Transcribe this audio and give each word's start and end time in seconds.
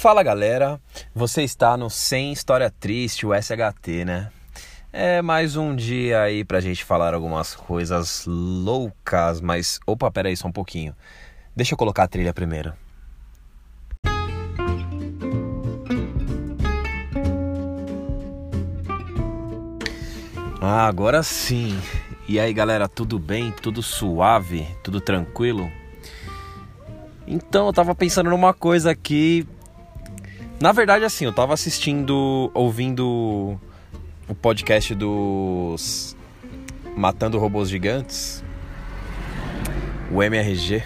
Fala 0.00 0.22
galera, 0.22 0.80
você 1.14 1.42
está 1.42 1.76
no 1.76 1.90
Sem 1.90 2.32
História 2.32 2.70
Triste, 2.70 3.26
o 3.26 3.34
SHT, 3.34 4.06
né? 4.06 4.30
É 4.90 5.20
mais 5.20 5.56
um 5.56 5.76
dia 5.76 6.22
aí 6.22 6.42
pra 6.42 6.58
gente 6.58 6.82
falar 6.86 7.12
algumas 7.12 7.54
coisas 7.54 8.24
loucas, 8.26 9.42
mas. 9.42 9.78
Opa, 9.86 10.10
pera 10.10 10.30
aí 10.30 10.36
só 10.38 10.48
um 10.48 10.52
pouquinho. 10.52 10.96
Deixa 11.54 11.74
eu 11.74 11.76
colocar 11.76 12.04
a 12.04 12.08
trilha 12.08 12.32
primeiro. 12.32 12.72
Ah, 20.62 20.86
agora 20.86 21.22
sim. 21.22 21.78
E 22.26 22.40
aí 22.40 22.54
galera, 22.54 22.88
tudo 22.88 23.18
bem? 23.18 23.52
Tudo 23.52 23.82
suave? 23.82 24.66
Tudo 24.82 24.98
tranquilo? 24.98 25.70
Então 27.26 27.66
eu 27.66 27.72
tava 27.74 27.94
pensando 27.94 28.30
numa 28.30 28.54
coisa 28.54 28.92
aqui. 28.92 29.46
Na 30.60 30.72
verdade, 30.72 31.04
assim, 31.04 31.24
eu 31.24 31.32
tava 31.32 31.54
assistindo, 31.54 32.50
ouvindo 32.52 33.58
o 34.28 34.34
podcast 34.34 34.94
dos 34.94 36.14
Matando 36.94 37.38
Robôs 37.38 37.70
Gigantes, 37.70 38.44
o 40.10 40.22
MRG. 40.22 40.82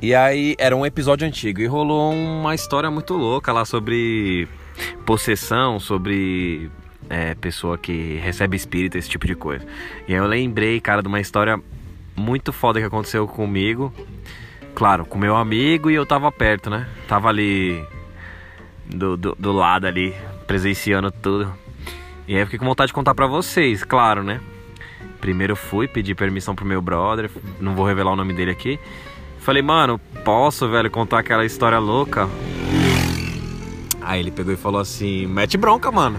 E 0.00 0.14
aí 0.14 0.54
era 0.58 0.76
um 0.76 0.86
episódio 0.86 1.26
antigo 1.26 1.60
e 1.60 1.66
rolou 1.66 2.12
uma 2.12 2.54
história 2.54 2.90
muito 2.90 3.14
louca 3.14 3.52
lá 3.52 3.64
sobre 3.64 4.46
possessão, 5.04 5.80
sobre 5.80 6.70
é, 7.08 7.34
pessoa 7.34 7.76
que 7.76 8.14
recebe 8.22 8.56
espírito, 8.56 8.96
esse 8.96 9.08
tipo 9.08 9.26
de 9.26 9.34
coisa. 9.34 9.66
E 10.06 10.14
aí 10.14 10.18
eu 10.20 10.26
lembrei, 10.26 10.80
cara, 10.80 11.02
de 11.02 11.08
uma 11.08 11.20
história 11.20 11.60
muito 12.14 12.52
foda 12.52 12.78
que 12.78 12.86
aconteceu 12.86 13.26
comigo 13.26 13.92
claro, 14.74 15.04
com 15.04 15.18
meu 15.18 15.36
amigo 15.36 15.90
e 15.90 15.94
eu 15.94 16.06
tava 16.06 16.30
perto, 16.32 16.70
né? 16.70 16.88
Tava 17.06 17.28
ali 17.28 17.84
do, 18.94 19.16
do, 19.16 19.36
do 19.38 19.52
lado 19.52 19.86
ali, 19.86 20.14
presenciando 20.46 21.10
tudo. 21.10 21.52
E 22.26 22.34
aí 22.34 22.40
eu 22.40 22.46
fiquei 22.46 22.58
com 22.58 22.64
vontade 22.64 22.88
de 22.88 22.94
contar 22.94 23.14
pra 23.14 23.26
vocês, 23.26 23.84
claro, 23.84 24.22
né? 24.22 24.40
Primeiro 25.20 25.54
fui 25.56 25.86
pedir 25.86 26.14
permissão 26.14 26.54
pro 26.54 26.64
meu 26.64 26.80
brother, 26.80 27.30
não 27.60 27.74
vou 27.74 27.86
revelar 27.86 28.12
o 28.12 28.16
nome 28.16 28.32
dele 28.32 28.50
aqui. 28.50 28.78
Falei, 29.40 29.62
mano, 29.62 29.98
posso, 30.24 30.68
velho, 30.68 30.90
contar 30.90 31.20
aquela 31.20 31.44
história 31.44 31.78
louca? 31.78 32.28
Aí 34.00 34.20
ele 34.20 34.30
pegou 34.30 34.52
e 34.52 34.56
falou 34.56 34.80
assim: 34.80 35.26
mete 35.26 35.56
bronca, 35.56 35.90
mano. 35.90 36.18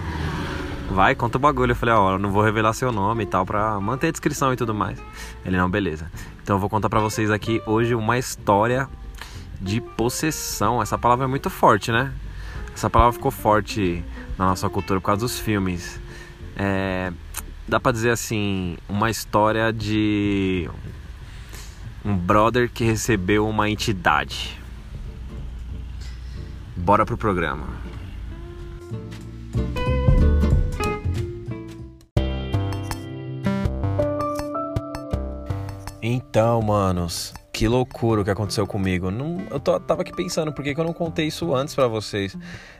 Vai, 0.89 1.15
conta 1.15 1.37
o 1.37 1.41
bagulho. 1.41 1.71
Eu 1.71 1.75
falei, 1.75 1.95
ó, 1.95 2.17
não 2.17 2.31
vou 2.31 2.43
revelar 2.43 2.73
seu 2.73 2.91
nome 2.91 3.23
e 3.23 3.25
tal, 3.25 3.45
pra 3.45 3.79
manter 3.79 4.07
a 4.07 4.11
descrição 4.11 4.51
e 4.51 4.55
tudo 4.55 4.73
mais. 4.73 5.01
Ele, 5.45 5.55
não, 5.55 5.69
beleza. 5.69 6.11
Então 6.43 6.55
eu 6.55 6.59
vou 6.59 6.69
contar 6.69 6.89
pra 6.89 6.99
vocês 6.99 7.31
aqui 7.31 7.61
hoje 7.65 7.95
uma 7.95 8.17
história 8.17 8.89
de 9.59 9.79
possessão. 9.79 10.81
Essa 10.81 10.97
palavra 10.97 11.25
é 11.25 11.27
muito 11.27 11.49
forte, 11.49 11.91
né? 11.91 12.11
Essa 12.73 12.89
palavra 12.89 13.13
ficou 13.13 13.31
forte 13.31 14.03
na 14.37 14.45
nossa 14.45 14.69
cultura 14.69 14.99
por 14.99 15.05
causa 15.07 15.21
dos 15.21 15.39
filmes. 15.39 15.99
É, 16.55 17.11
dá 17.67 17.79
pra 17.79 17.91
dizer 17.91 18.11
assim, 18.11 18.77
uma 18.89 19.09
história 19.09 19.71
de 19.71 20.69
um 22.03 22.15
brother 22.15 22.69
que 22.69 22.83
recebeu 22.83 23.47
uma 23.47 23.69
entidade. 23.69 24.59
Bora 26.75 27.05
pro 27.05 27.17
programa. 27.17 27.67
Então, 36.01 36.59
manos, 36.63 37.31
que 37.61 37.67
loucura 37.67 38.21
o 38.21 38.25
que 38.25 38.31
aconteceu 38.31 38.65
comigo. 38.65 39.11
Não, 39.11 39.45
eu 39.51 39.59
tô, 39.59 39.79
tava 39.79 40.01
aqui 40.01 40.11
pensando, 40.11 40.51
por 40.51 40.63
que, 40.63 40.73
que 40.73 40.79
eu 40.79 40.83
não 40.83 40.93
contei 40.93 41.27
isso 41.27 41.53
antes 41.53 41.75
para 41.75 41.87
vocês? 41.87 42.35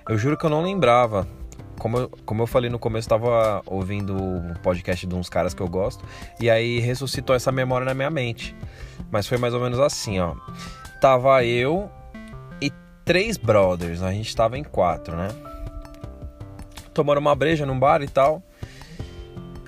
Eu 0.10 0.18
juro 0.18 0.36
que 0.36 0.44
eu 0.44 0.50
não 0.50 0.64
lembrava. 0.64 1.28
Como 1.78 2.00
eu, 2.00 2.10
como 2.26 2.42
eu 2.42 2.48
falei 2.48 2.68
no 2.68 2.80
começo, 2.80 3.06
eu 3.06 3.20
tava 3.20 3.62
ouvindo 3.68 4.18
o 4.18 4.60
podcast 4.64 5.06
de 5.06 5.14
uns 5.14 5.30
caras 5.30 5.54
que 5.54 5.62
eu 5.62 5.68
gosto. 5.68 6.04
E 6.40 6.50
aí 6.50 6.80
ressuscitou 6.80 7.36
essa 7.36 7.52
memória 7.52 7.86
na 7.86 7.94
minha 7.94 8.10
mente. 8.10 8.56
Mas 9.12 9.28
foi 9.28 9.38
mais 9.38 9.54
ou 9.54 9.62
menos 9.62 9.80
assim, 9.80 10.20
ó. 10.20 10.34
Tava 11.00 11.46
eu 11.46 11.88
e 12.60 12.72
três 13.06 13.38
brothers. 13.38 14.02
A 14.02 14.12
gente 14.12 14.36
tava 14.36 14.58
em 14.58 14.64
quatro, 14.64 15.16
né? 15.16 15.28
Tomando 16.92 17.20
uma 17.20 17.36
breja 17.36 17.68
num 17.68 17.78
bar 17.78 18.02
e 18.02 18.08
tal. 18.08 18.42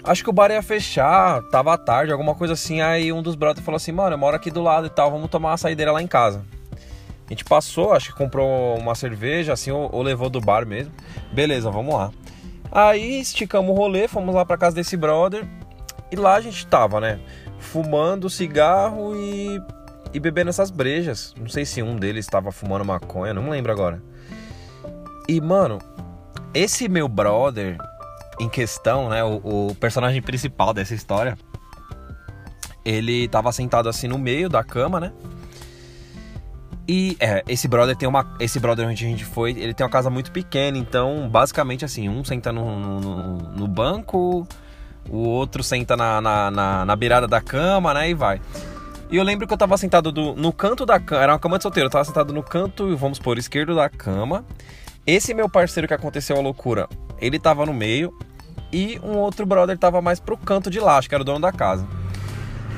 Acho 0.03 0.23
que 0.23 0.29
o 0.29 0.33
bar 0.33 0.51
ia 0.51 0.61
fechar, 0.61 1.41
tava 1.43 1.77
tarde, 1.77 2.11
alguma 2.11 2.35
coisa 2.35 2.53
assim. 2.53 2.81
Aí 2.81 3.13
um 3.13 3.21
dos 3.21 3.35
brothers 3.35 3.65
falou 3.65 3.77
assim: 3.77 3.91
Mano, 3.91 4.15
eu 4.15 4.17
moro 4.17 4.35
aqui 4.35 4.51
do 4.51 4.61
lado 4.61 4.87
e 4.87 4.89
tal, 4.89 5.09
vamos 5.09 5.29
tomar 5.29 5.51
uma 5.51 5.57
saideira 5.57 5.91
lá 5.91 6.01
em 6.01 6.07
casa. 6.07 6.43
A 7.25 7.29
gente 7.29 7.45
passou, 7.45 7.93
acho 7.93 8.11
que 8.11 8.17
comprou 8.17 8.77
uma 8.77 8.95
cerveja, 8.95 9.53
assim, 9.53 9.71
ou, 9.71 9.89
ou 9.93 10.01
levou 10.01 10.29
do 10.29 10.41
bar 10.41 10.65
mesmo. 10.65 10.91
Beleza, 11.31 11.71
vamos 11.71 11.95
lá. 11.95 12.11
Aí 12.69 13.21
esticamos 13.21 13.71
o 13.71 13.73
rolê, 13.73 14.07
fomos 14.07 14.35
lá 14.35 14.45
pra 14.45 14.57
casa 14.57 14.75
desse 14.75 14.97
brother. 14.97 15.47
E 16.11 16.15
lá 16.15 16.35
a 16.35 16.41
gente 16.41 16.67
tava, 16.67 16.99
né? 16.99 17.19
Fumando 17.57 18.29
cigarro 18.29 19.15
e, 19.15 19.61
e 20.13 20.19
bebendo 20.19 20.49
essas 20.49 20.69
brejas. 20.69 21.33
Não 21.39 21.47
sei 21.47 21.65
se 21.65 21.81
um 21.81 21.95
deles 21.95 22.25
estava 22.25 22.51
fumando 22.51 22.83
maconha, 22.83 23.33
não 23.33 23.49
lembro 23.49 23.71
agora. 23.71 24.01
E, 25.29 25.39
mano, 25.39 25.79
esse 26.53 26.89
meu 26.89 27.07
brother, 27.07 27.77
em 28.39 28.49
questão, 28.49 29.09
né, 29.09 29.23
o, 29.23 29.69
o 29.69 29.75
personagem 29.75 30.21
principal 30.21 30.73
dessa 30.73 30.93
história, 30.93 31.37
ele 32.83 33.27
tava 33.27 33.51
sentado 33.51 33.87
assim 33.87 34.07
no 34.07 34.17
meio 34.17 34.49
da 34.49 34.63
cama, 34.63 34.99
né? 34.99 35.11
E 36.87 37.15
é, 37.19 37.43
esse 37.47 37.67
brother 37.67 37.95
tem 37.95 38.09
uma. 38.09 38.35
Esse 38.39 38.59
brother 38.59 38.87
onde 38.87 39.05
a 39.05 39.07
gente 39.07 39.23
foi, 39.23 39.51
ele 39.51 39.73
tem 39.73 39.85
uma 39.85 39.91
casa 39.91 40.09
muito 40.09 40.31
pequena, 40.31 40.77
então 40.77 41.29
basicamente 41.29 41.85
assim, 41.85 42.09
um 42.09 42.23
senta 42.25 42.51
no, 42.51 42.77
no, 42.79 43.37
no 43.37 43.67
banco, 43.67 44.45
o 45.09 45.17
outro 45.17 45.63
senta 45.63 45.95
na, 45.95 46.19
na, 46.19 46.51
na, 46.51 46.85
na, 46.85 46.95
beirada 46.95 47.25
da 47.25 47.39
cama, 47.39 47.93
né? 47.93 48.09
E 48.09 48.13
vai. 48.13 48.41
E 49.09 49.15
eu 49.15 49.23
lembro 49.23 49.47
que 49.47 49.53
eu 49.53 49.57
tava 49.57 49.77
sentado 49.77 50.11
do, 50.11 50.35
no 50.35 50.51
canto 50.51 50.85
da 50.85 50.99
cama, 50.99 51.23
era 51.23 51.33
uma 51.33 51.39
cama 51.39 51.57
de 51.57 51.63
solteiro, 51.63 51.87
eu 51.87 51.91
tava 51.91 52.03
sentado 52.03 52.33
no 52.33 52.43
canto, 52.43 52.97
vamos 52.97 53.17
por 53.17 53.37
esquerdo 53.37 53.75
da 53.75 53.87
cama. 53.87 54.43
Esse 55.07 55.33
meu 55.33 55.47
parceiro 55.47 55.87
que 55.87 55.93
aconteceu 55.93 56.35
a 56.35 56.41
loucura, 56.41 56.89
ele 57.25 57.39
tava 57.39 57.65
no 57.65 57.73
meio 57.73 58.13
e 58.71 58.99
um 59.03 59.17
outro 59.17 59.45
brother 59.45 59.77
tava 59.77 60.01
mais 60.01 60.19
pro 60.19 60.35
canto 60.35 60.69
de 60.69 60.79
lá, 60.79 60.97
acho 60.97 61.07
que 61.07 61.15
era 61.15 61.21
o 61.21 61.25
dono 61.25 61.39
da 61.39 61.51
casa. 61.51 61.87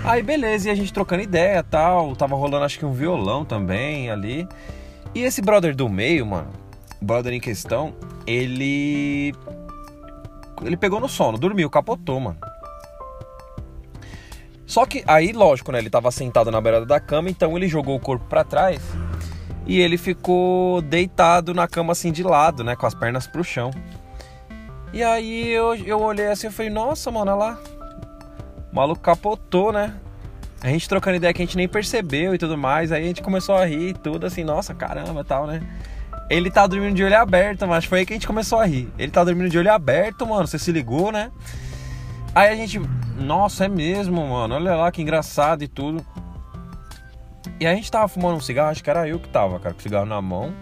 Aí 0.03 0.22
beleza, 0.22 0.69
e 0.69 0.72
a 0.72 0.75
gente 0.75 0.94
trocando 0.94 1.23
ideia 1.23 1.63
tal, 1.63 2.16
tava 2.16 2.35
rolando 2.35 2.63
acho 2.63 2.78
que 2.78 2.85
um 2.85 2.94
violão 2.94 3.44
também 3.44 4.11
ali. 4.11 4.47
E 5.16 5.23
esse 5.23 5.41
brother 5.41 5.75
do 5.75 5.89
meio, 5.89 6.25
mano, 6.25 6.50
brother 7.01 7.33
em 7.33 7.39
questão, 7.39 7.95
ele. 8.28 9.33
Ele 10.63 10.77
pegou 10.77 11.00
no 11.00 11.09
sono, 11.09 11.38
dormiu, 11.38 11.69
capotou, 11.69 12.19
mano. 12.19 12.38
Só 14.66 14.85
que 14.85 15.03
aí, 15.07 15.31
lógico, 15.31 15.72
né? 15.72 15.79
Ele 15.79 15.89
tava 15.89 16.12
sentado 16.12 16.51
na 16.51 16.62
beirada 16.62 16.85
da 16.85 17.00
cama, 17.00 17.29
então 17.29 17.56
ele 17.57 17.67
jogou 17.67 17.95
o 17.95 18.00
corpo 18.00 18.25
para 18.25 18.44
trás 18.44 18.79
e 19.66 19.79
ele 19.79 19.97
ficou 19.97 20.81
deitado 20.81 21.53
na 21.53 21.67
cama 21.67 21.94
assim 21.94 22.12
de 22.12 22.23
lado, 22.23 22.63
né? 22.63 22.75
Com 22.75 22.85
as 22.85 22.94
pernas 22.94 23.25
pro 23.25 23.44
chão. 23.44 23.72
E 24.95 25.03
aí 25.03 25.51
eu, 25.51 25.75
eu 25.75 26.01
olhei 26.01 26.28
assim 26.28 26.47
e 26.47 26.50
falei, 26.50 26.72
nossa, 26.72 27.11
mano, 27.11 27.29
olha 27.29 27.38
lá. 27.38 27.59
O 28.72 28.75
maluco 28.78 29.01
capotou, 29.01 29.73
né? 29.73 29.94
A 30.61 30.69
gente 30.69 30.88
trocando 30.88 31.17
ideia 31.17 31.33
que 31.33 31.41
a 31.41 31.45
gente 31.45 31.57
nem 31.57 31.67
percebeu 31.67 32.33
e 32.33 32.38
tudo 32.38 32.57
mais. 32.57 32.94
Aí 32.94 33.03
a 33.03 33.07
gente 33.07 33.22
começou 33.22 33.56
a 33.56 33.66
rir 33.66 33.89
e 33.89 33.94
tudo 33.94 34.25
assim, 34.25 34.45
nossa, 34.45 34.73
caramba 34.73 35.22
tal, 35.22 35.47
né? 35.47 35.61
Ele 36.29 36.50
tá 36.50 36.66
dormindo 36.66 36.95
de 36.95 37.03
olho 37.03 37.17
aberto, 37.17 37.67
mas 37.67 37.83
foi 37.83 38.00
aí 38.00 38.06
que 38.06 38.13
a 38.13 38.16
gente 38.16 38.25
começou 38.25 38.57
a 38.57 38.66
rir. 38.66 38.89
Ele 38.97 39.11
tá 39.11 39.22
dormindo 39.22 39.50
de 39.50 39.57
olho 39.57 39.69
aberto, 39.69 40.25
mano. 40.25 40.47
Você 40.47 40.57
se 40.57 40.72
ligou, 40.72 41.12
né? 41.12 41.29
Aí 42.33 42.53
a 42.53 42.56
gente, 42.56 42.79
nossa, 43.17 43.66
é 43.66 43.67
mesmo, 43.67 44.25
mano. 44.25 44.56
Olha 44.56 44.77
lá 44.77 44.89
que 44.94 45.01
engraçado 45.01 45.62
e 45.62 45.67
tudo. 45.67 46.06
E 47.59 47.67
a 47.67 47.75
gente 47.75 47.91
tava 47.91 48.07
fumando 48.07 48.38
um 48.38 48.41
cigarro, 48.41 48.69
acho 48.69 48.81
que 48.81 48.89
era 48.89 49.06
eu 49.06 49.19
que 49.19 49.27
tava, 49.27 49.59
cara, 49.59 49.73
com 49.73 49.79
o 49.81 49.83
cigarro 49.83 50.06
na 50.06 50.22
mão. 50.22 50.53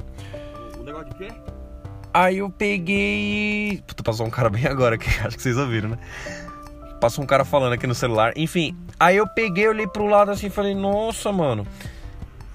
O 0.80 0.84
negócio 0.84 1.12
de 1.12 1.18
quê? 1.18 1.32
Aí 2.14 2.38
eu 2.38 2.50
peguei. 2.50 3.82
Puta, 3.88 4.04
passou 4.04 4.28
um 4.28 4.30
cara 4.30 4.50
bem 4.50 4.68
agora 4.68 4.98
que 4.98 5.10
acho 5.26 5.36
que 5.36 5.42
vocês 5.42 5.58
ouviram, 5.58 5.90
né? 5.90 5.98
Passou 7.02 7.24
um 7.24 7.28
cara 7.28 7.44
falando 7.44 7.74
aqui 7.74 7.88
no 7.88 7.96
celular. 7.96 8.34
Enfim, 8.36 8.78
aí 9.00 9.18
eu 9.18 9.28
peguei, 9.28 9.68
olhei 9.68 9.88
pro 9.88 10.06
lado 10.06 10.32
assim 10.32 10.48
e 10.48 10.50
falei, 10.50 10.76
nossa, 10.76 11.32
mano. 11.32 11.66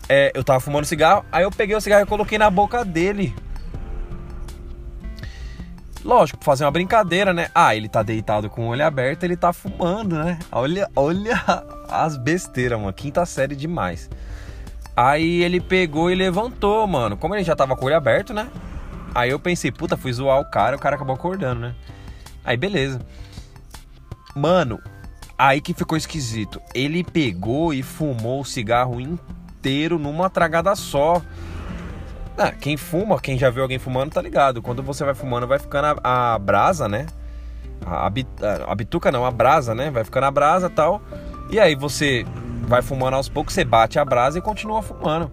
É, 0.08 0.32
eu 0.34 0.42
tava 0.42 0.60
fumando 0.60 0.86
cigarro, 0.86 1.22
aí 1.30 1.42
eu 1.42 1.50
peguei 1.50 1.76
o 1.76 1.80
cigarro 1.80 2.02
e 2.02 2.06
coloquei 2.06 2.38
na 2.38 2.48
boca 2.48 2.82
dele. 2.82 3.34
Lógico, 6.02 6.42
fazer 6.42 6.64
uma 6.64 6.70
brincadeira, 6.70 7.34
né? 7.34 7.50
Ah, 7.54 7.74
ele 7.76 7.88
tá 7.88 8.02
deitado 8.02 8.48
com 8.48 8.66
o 8.66 8.68
olho 8.68 8.86
aberto, 8.86 9.24
ele 9.24 9.36
tá 9.36 9.52
fumando, 9.52 10.16
né? 10.16 10.38
Olha, 10.50 10.88
olha 10.96 11.42
as 11.90 12.16
besteiras, 12.16 12.78
mano. 12.78 12.92
Quinta 12.92 13.26
série 13.26 13.54
demais. 13.54 14.08
Aí 14.96 15.42
ele 15.42 15.60
pegou 15.60 16.10
e 16.10 16.14
levantou, 16.14 16.86
mano. 16.86 17.16
Como 17.16 17.34
ele 17.34 17.44
já 17.44 17.54
tava 17.54 17.76
com 17.76 17.84
o 17.84 17.86
olho 17.86 17.96
aberto, 17.96 18.32
né? 18.32 18.48
Aí 19.14 19.30
eu 19.30 19.38
pensei, 19.38 19.70
puta, 19.70 19.96
fui 19.96 20.12
zoar 20.12 20.40
o 20.40 20.44
cara, 20.50 20.76
o 20.76 20.78
cara 20.78 20.96
acabou 20.96 21.14
acordando, 21.14 21.60
né? 21.60 21.74
Aí 22.44 22.56
beleza. 22.56 23.00
Mano, 24.34 24.80
aí 25.36 25.60
que 25.60 25.74
ficou 25.74 25.96
esquisito. 25.96 26.60
Ele 26.74 27.02
pegou 27.02 27.72
e 27.74 27.82
fumou 27.82 28.40
o 28.40 28.44
cigarro 28.44 29.00
inteiro 29.00 29.98
numa 29.98 30.30
tragada 30.30 30.74
só. 30.74 31.22
Ah, 32.36 32.52
quem 32.52 32.76
fuma, 32.76 33.20
quem 33.20 33.36
já 33.36 33.50
viu 33.50 33.62
alguém 33.62 33.78
fumando, 33.78 34.12
tá 34.12 34.22
ligado. 34.22 34.62
Quando 34.62 34.82
você 34.82 35.04
vai 35.04 35.14
fumando, 35.14 35.46
vai 35.46 35.58
ficando 35.58 36.00
a, 36.02 36.34
a 36.34 36.38
brasa, 36.38 36.88
né? 36.88 37.06
A, 37.84 38.06
a, 38.06 38.12
a, 38.72 38.74
bituca 38.74 39.10
não, 39.10 39.26
a 39.26 39.30
brasa, 39.30 39.74
né? 39.74 39.90
Vai 39.90 40.04
ficando 40.04 40.24
a 40.24 40.30
brasa 40.30 40.70
tal. 40.70 41.02
E 41.50 41.58
aí 41.58 41.74
você 41.74 42.24
vai 42.62 42.82
fumando 42.82 43.14
aos 43.14 43.28
poucos, 43.28 43.54
você 43.54 43.64
bate 43.64 43.98
a 43.98 44.04
brasa 44.04 44.38
e 44.38 44.42
continua 44.42 44.82
fumando. 44.82 45.32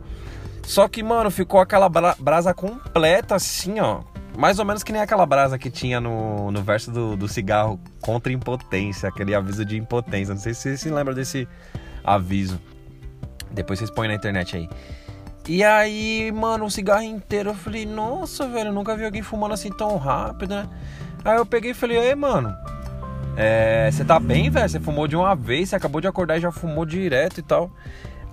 Só 0.65 0.87
que, 0.87 1.03
mano, 1.03 1.29
ficou 1.29 1.59
aquela 1.59 1.87
brasa 1.87 2.53
completa 2.53 3.35
assim, 3.35 3.79
ó. 3.79 4.01
Mais 4.37 4.59
ou 4.59 4.65
menos 4.65 4.83
que 4.83 4.91
nem 4.91 5.01
aquela 5.01 5.25
brasa 5.25 5.57
que 5.57 5.69
tinha 5.69 6.01
no, 6.01 6.51
no 6.51 6.61
verso 6.61 6.91
do, 6.91 7.15
do 7.15 7.27
cigarro 7.27 7.79
contra 8.01 8.33
impotência, 8.33 9.07
aquele 9.07 9.33
aviso 9.33 9.63
de 9.63 9.77
impotência. 9.77 10.33
Não 10.33 10.41
sei 10.41 10.53
se 10.53 10.61
você 10.61 10.77
se 10.77 10.89
lembra 10.89 11.13
desse 11.13 11.47
aviso. 12.03 12.59
Depois 13.51 13.79
vocês 13.79 13.89
põem 13.89 14.09
na 14.09 14.15
internet 14.15 14.57
aí. 14.57 14.69
E 15.47 15.63
aí, 15.63 16.31
mano, 16.31 16.65
o 16.65 16.71
cigarro 16.71 17.03
inteiro, 17.03 17.51
eu 17.51 17.53
falei, 17.53 17.85
nossa, 17.85 18.47
velho, 18.47 18.69
eu 18.69 18.73
nunca 18.73 18.97
vi 18.97 19.05
alguém 19.05 19.21
fumando 19.21 19.53
assim 19.53 19.69
tão 19.69 19.95
rápido, 19.95 20.55
né? 20.55 20.67
Aí 21.23 21.37
eu 21.37 21.45
peguei 21.45 21.71
e 21.71 21.73
falei, 21.73 21.97
ei, 21.97 22.15
mano, 22.15 22.53
é, 23.37 23.89
você 23.91 24.03
tá 24.03 24.19
bem, 24.19 24.49
velho? 24.49 24.67
Você 24.67 24.79
fumou 24.79 25.07
de 25.07 25.15
uma 25.15 25.35
vez, 25.35 25.69
você 25.69 25.75
acabou 25.75 26.01
de 26.01 26.07
acordar 26.07 26.37
e 26.37 26.41
já 26.41 26.51
fumou 26.51 26.85
direto 26.85 27.39
e 27.39 27.43
tal. 27.43 27.69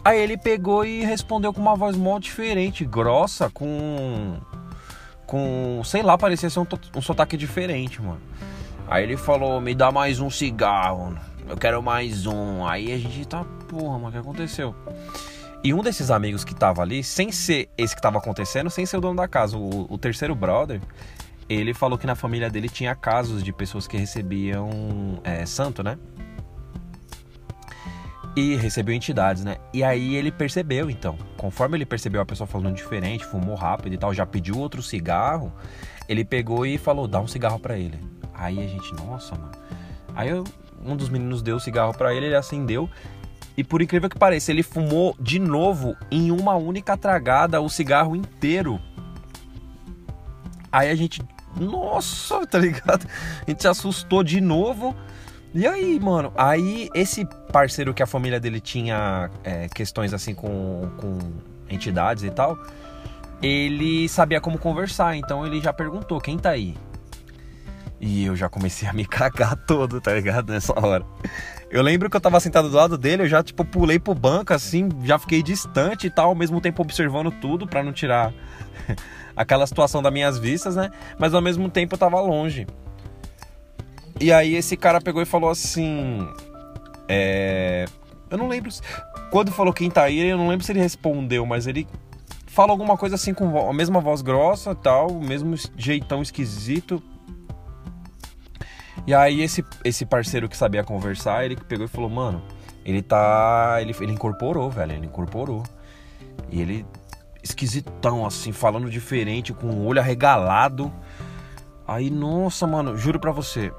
Aí 0.05 0.21
ele 0.21 0.37
pegou 0.37 0.85
e 0.85 1.05
respondeu 1.05 1.53
com 1.53 1.61
uma 1.61 1.77
voz 1.77 1.97
mó 1.97 2.19
diferente, 2.19 2.85
grossa, 2.85 3.49
com. 3.49 4.37
Com. 5.27 5.81
Sei 5.85 6.03
lá, 6.03 6.19
parecia 6.19 6.51
ser 6.51 6.59
um, 6.59 6.67
um 6.97 7.01
sotaque 7.01 7.37
diferente, 7.37 8.03
mano. 8.03 8.21
Aí 8.89 9.05
ele 9.05 9.17
falou: 9.17 9.61
Me 9.61 9.75
dá 9.75 9.93
mais 9.93 10.19
um 10.19 10.29
cigarro, 10.29 11.17
eu 11.49 11.57
quero 11.57 11.81
mais 11.83 12.27
um. 12.27 12.67
Aí 12.67 12.93
a 12.93 12.99
gente 12.99 13.25
tá, 13.27 13.45
porra, 13.69 13.99
mano, 13.99 14.09
o 14.09 14.13
que 14.13 14.19
aconteceu? 14.19 14.75
E 15.65 15.73
um 15.73 15.81
desses 15.81 16.11
amigos 16.11 16.45
que 16.45 16.55
tava 16.55 16.83
ali, 16.83 17.05
sem 17.05 17.31
ser 17.31 17.69
esse 17.79 17.95
que 17.95 18.03
tava 18.03 18.19
acontecendo, 18.19 18.69
sem 18.69 18.85
ser 18.85 18.97
o 18.97 19.01
dono 19.01 19.17
da 19.17 19.29
casa, 19.29 19.57
o, 19.57 19.87
o 19.89 19.97
terceiro 19.97 20.35
brother, 20.35 20.81
ele 21.49 21.73
falou 21.73 21.97
que 21.97 22.07
na 22.07 22.17
família 22.17 22.51
dele 22.51 22.69
tinha 22.69 22.95
casos 22.97 23.45
de 23.45 23.53
pessoas 23.53 23.87
que 23.87 23.97
recebiam 23.97 25.21
é, 25.23 25.47
santo, 25.47 25.83
né? 25.85 25.97
E 28.34 28.56
recebeu 28.56 28.94
entidades, 28.94 29.44
né? 29.44 29.58
E 29.75 29.84
aí 29.84 30.14
ele 30.14 30.32
percebeu, 30.32 30.88
então. 30.88 31.19
Conforme 31.37 31.76
ele 31.76 31.84
percebeu 31.84 32.20
a 32.20 32.25
pessoa 32.25 32.46
falando 32.46 32.75
diferente, 32.75 33.26
fumou 33.26 33.55
rápido 33.55 33.93
e 33.93 33.99
tal, 33.99 34.14
já 34.14 34.25
pediu 34.25 34.58
outro 34.58 34.82
cigarro, 34.82 35.52
ele 36.08 36.25
pegou 36.25 36.64
e 36.64 36.79
falou: 36.79 37.06
dá 37.06 37.20
um 37.20 37.26
cigarro 37.26 37.58
para 37.58 37.79
ele. 37.79 37.99
Aí 38.32 38.58
a 38.58 38.67
gente, 38.67 38.94
nossa, 38.94 39.34
mano. 39.34 39.52
Aí 40.14 40.31
eu, 40.31 40.44
um 40.84 40.96
dos 40.96 41.11
meninos 41.11 41.43
deu 41.43 41.56
o 41.56 41.61
cigarro 41.61 41.93
para 41.93 42.14
ele, 42.14 42.26
ele 42.26 42.34
acendeu. 42.34 42.88
E 43.56 43.62
por 43.62 43.82
incrível 43.82 44.08
que 44.08 44.19
pareça, 44.19 44.50
ele 44.50 44.62
fumou 44.62 45.14
de 45.20 45.38
novo 45.38 45.94
em 46.11 46.31
uma 46.31 46.55
única 46.55 46.96
tragada 46.96 47.61
o 47.61 47.69
cigarro 47.69 48.17
inteiro. 48.17 48.81
Aí 50.70 50.88
a 50.88 50.94
gente, 50.94 51.23
nossa, 51.55 52.46
tá 52.46 52.58
ligado? 52.58 53.06
A 53.46 53.50
gente 53.50 53.61
se 53.61 53.69
assustou 53.69 54.25
de 54.25 54.40
novo. 54.40 54.96
E 55.55 55.67
aí, 55.67 56.01
mano? 56.01 56.33
Aí 56.35 56.89
esse 56.95 57.27
parceiro 57.53 57.93
que 57.93 58.03
a 58.03 58.07
família 58.07 58.41
dele 58.41 58.59
tinha 58.59 59.31
é, 59.45 59.69
questões 59.69 60.15
assim 60.15 60.35
com, 60.35 60.89
com 60.97 61.19
entidades 61.69 62.25
e 62.25 62.31
tal, 62.31 62.59
ele 63.43 64.09
sabia 64.09 64.41
como 64.41 64.59
conversar, 64.59 65.15
então 65.17 65.47
ele 65.47 65.61
já 65.61 65.73
perguntou: 65.73 66.19
quem 66.21 66.39
tá 66.39 66.51
aí? 66.51 66.75
E 68.01 68.25
eu 68.25 68.35
já 68.35 68.49
comecei 68.49 68.89
a 68.89 68.93
me 68.93 69.05
cagar 69.05 69.55
todo, 69.67 70.01
tá 70.01 70.15
ligado? 70.15 70.51
Nessa 70.53 70.73
hora. 70.79 71.05
Eu 71.71 71.83
lembro 71.83 72.11
que 72.11 72.17
eu 72.17 72.21
tava 72.21 72.41
sentado 72.41 72.69
do 72.69 72.77
lado 72.77 72.99
dele, 72.99 73.23
eu 73.23 73.29
já, 73.29 73.43
tipo, 73.43 73.65
pulei 73.65 73.99
pro 73.99 74.15
banco, 74.15 74.53
assim, 74.53 74.89
já 75.05 75.19
fiquei 75.19 75.43
distante 75.43 76.07
e 76.07 76.11
tal, 76.11 76.29
ao 76.29 76.35
mesmo 76.35 76.61
tempo 76.61 76.83
observando 76.83 77.31
tudo 77.31 77.67
para 77.67 77.83
não 77.83 77.93
tirar 77.93 78.33
aquela 79.37 79.67
situação 79.67 80.03
das 80.03 80.13
minhas 80.13 80.39
vistas, 80.39 80.77
né? 80.77 80.91
Mas 81.19 81.33
ao 81.33 81.41
mesmo 81.41 81.71
tempo 81.71 81.95
eu 81.95 81.99
tava 81.99 82.21
longe. 82.21 82.67
E 84.23 84.33
aí 84.33 84.55
esse 84.55 84.77
cara 84.77 85.01
pegou 85.01 85.21
e 85.21 85.27
falou 85.27 85.51
assim. 85.51 86.29
É... 87.09 87.87
Eu 88.31 88.39
não 88.39 88.47
lembro. 88.47 88.71
Quando 89.33 89.51
falou 89.51 89.73
quem 89.73 89.91
tá 89.91 90.05
aí, 90.05 90.21
eu 90.21 90.39
não 90.39 90.47
lembro 90.47 90.65
se 90.65 90.71
ele 90.71 90.79
respondeu, 90.79 91.45
mas 91.45 91.67
ele 91.67 91.89
falou 92.47 92.71
alguma 92.71 92.97
coisa 92.97 93.17
assim 93.17 93.35
com 93.35 93.69
a 93.69 93.73
mesma 93.73 94.01
voz 94.01 94.23
grossa 94.23 94.75
tal, 94.75 95.09
o 95.09 95.25
mesmo 95.25 95.57
jeitão 95.77 96.23
esquisito. 96.23 97.03
E 99.05 99.13
aí 99.13 99.43
esse, 99.43 99.65
esse 99.85 100.07
parceiro 100.07 100.49
que 100.49 100.57
sabia 100.57 100.85
conversar, 100.85 101.45
ele 101.45 101.57
pegou 101.57 101.87
e 101.87 101.89
falou, 101.89 102.09
mano, 102.09 102.41
ele 102.85 103.03
tá. 103.03 103.79
Ele, 103.81 103.93
ele 104.01 104.13
incorporou, 104.13 104.71
velho. 104.71 104.93
Ele 104.93 105.07
incorporou. 105.07 105.65
E 106.49 106.61
ele 106.61 106.87
esquisitão, 107.43 108.25
assim, 108.25 108.53
falando 108.53 108.89
diferente, 108.89 109.53
com 109.53 109.67
o 109.67 109.85
olho 109.85 109.99
arregalado. 109.99 110.93
Aí, 111.89 112.09
nossa, 112.09 112.69
mano, 112.69 112.97
juro 112.97 113.19
pra 113.19 113.33
você. 113.33 113.73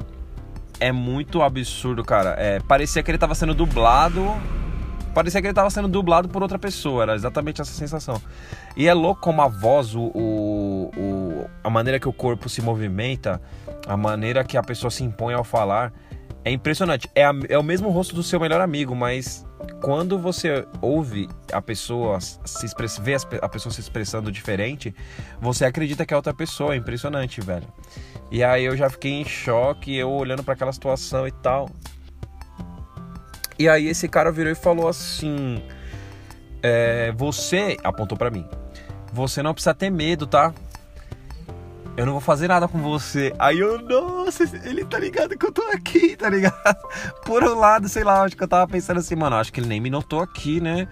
É 0.83 0.91
muito 0.91 1.41
absurdo, 1.41 2.03
cara. 2.03 2.35
É, 2.37 2.59
parecia 2.59 3.01
que 3.01 3.09
ele 3.09 3.17
tava 3.17 3.33
sendo 3.33 3.53
dublado. 3.53 4.21
Parecia 5.13 5.39
que 5.39 5.47
ele 5.47 5.53
tava 5.53 5.69
sendo 5.69 5.87
dublado 5.87 6.27
por 6.27 6.41
outra 6.41 6.59
pessoa. 6.59 7.03
Era 7.03 7.15
exatamente 7.15 7.61
essa 7.61 7.71
sensação. 7.71 8.21
E 8.75 8.85
é 8.85 8.93
louco 8.93 9.21
como 9.21 9.41
a 9.41 9.47
voz, 9.47 9.95
o, 9.95 10.11
o, 10.13 11.49
a 11.63 11.69
maneira 11.69 12.01
que 12.01 12.09
o 12.09 12.11
corpo 12.11 12.49
se 12.49 12.61
movimenta, 12.61 13.41
a 13.87 13.95
maneira 13.95 14.43
que 14.43 14.57
a 14.57 14.61
pessoa 14.61 14.91
se 14.91 15.05
impõe 15.05 15.33
ao 15.33 15.45
falar. 15.45 15.93
É 16.43 16.51
impressionante. 16.51 17.09
É, 17.15 17.23
a, 17.23 17.33
é 17.47 17.57
o 17.57 17.63
mesmo 17.63 17.89
rosto 17.89 18.13
do 18.13 18.21
seu 18.21 18.37
melhor 18.37 18.59
amigo, 18.59 18.93
mas 18.93 19.45
quando 19.81 20.17
você 20.17 20.65
ouve 20.81 21.29
a 21.51 21.61
pessoa 21.61 22.19
se 22.21 22.65
expressa, 22.65 23.01
vê 23.01 23.15
a 23.41 23.49
pessoa 23.49 23.73
se 23.73 23.81
expressando 23.81 24.31
diferente, 24.31 24.93
você 25.41 25.65
acredita 25.65 26.05
que 26.05 26.13
é 26.13 26.17
outra 26.17 26.33
pessoa. 26.33 26.73
É 26.73 26.77
impressionante, 26.77 27.41
velho. 27.41 27.67
E 28.31 28.43
aí 28.43 28.63
eu 28.63 28.75
já 28.75 28.89
fiquei 28.89 29.11
em 29.11 29.25
choque, 29.25 29.95
eu 29.95 30.09
olhando 30.09 30.43
para 30.43 30.53
aquela 30.53 30.71
situação 30.71 31.27
e 31.27 31.31
tal. 31.31 31.69
E 33.59 33.69
aí 33.69 33.87
esse 33.87 34.07
cara 34.07 34.31
virou 34.31 34.51
e 34.51 34.55
falou 34.55 34.87
assim: 34.87 35.61
é, 36.61 37.11
Você, 37.11 37.77
apontou 37.83 38.17
para 38.17 38.31
mim, 38.31 38.47
você 39.11 39.43
não 39.43 39.53
precisa 39.53 39.73
ter 39.73 39.89
medo, 39.89 40.25
tá? 40.25 40.53
Eu 41.95 42.05
não 42.05 42.13
vou 42.13 42.21
fazer 42.21 42.47
nada 42.47 42.67
com 42.67 42.79
você. 42.79 43.33
Aí 43.37 43.59
eu, 43.59 43.79
nossa, 43.81 44.43
ele 44.67 44.83
tá 44.83 44.97
ligado 44.97 45.37
que 45.37 45.45
eu 45.45 45.51
tô 45.51 45.61
aqui, 45.73 46.15
tá 46.15 46.29
ligado? 46.29 46.77
Por 47.23 47.43
um 47.43 47.55
lado, 47.55 47.87
sei 47.87 48.03
lá, 48.03 48.23
acho 48.23 48.35
que 48.35 48.43
eu 48.43 48.47
tava 48.47 48.67
pensando 48.67 48.99
assim, 48.99 49.15
mano, 49.15 49.35
acho 49.35 49.53
que 49.53 49.59
ele 49.59 49.67
nem 49.67 49.79
me 49.79 49.89
notou 49.89 50.21
aqui, 50.21 50.59
né? 50.59 50.87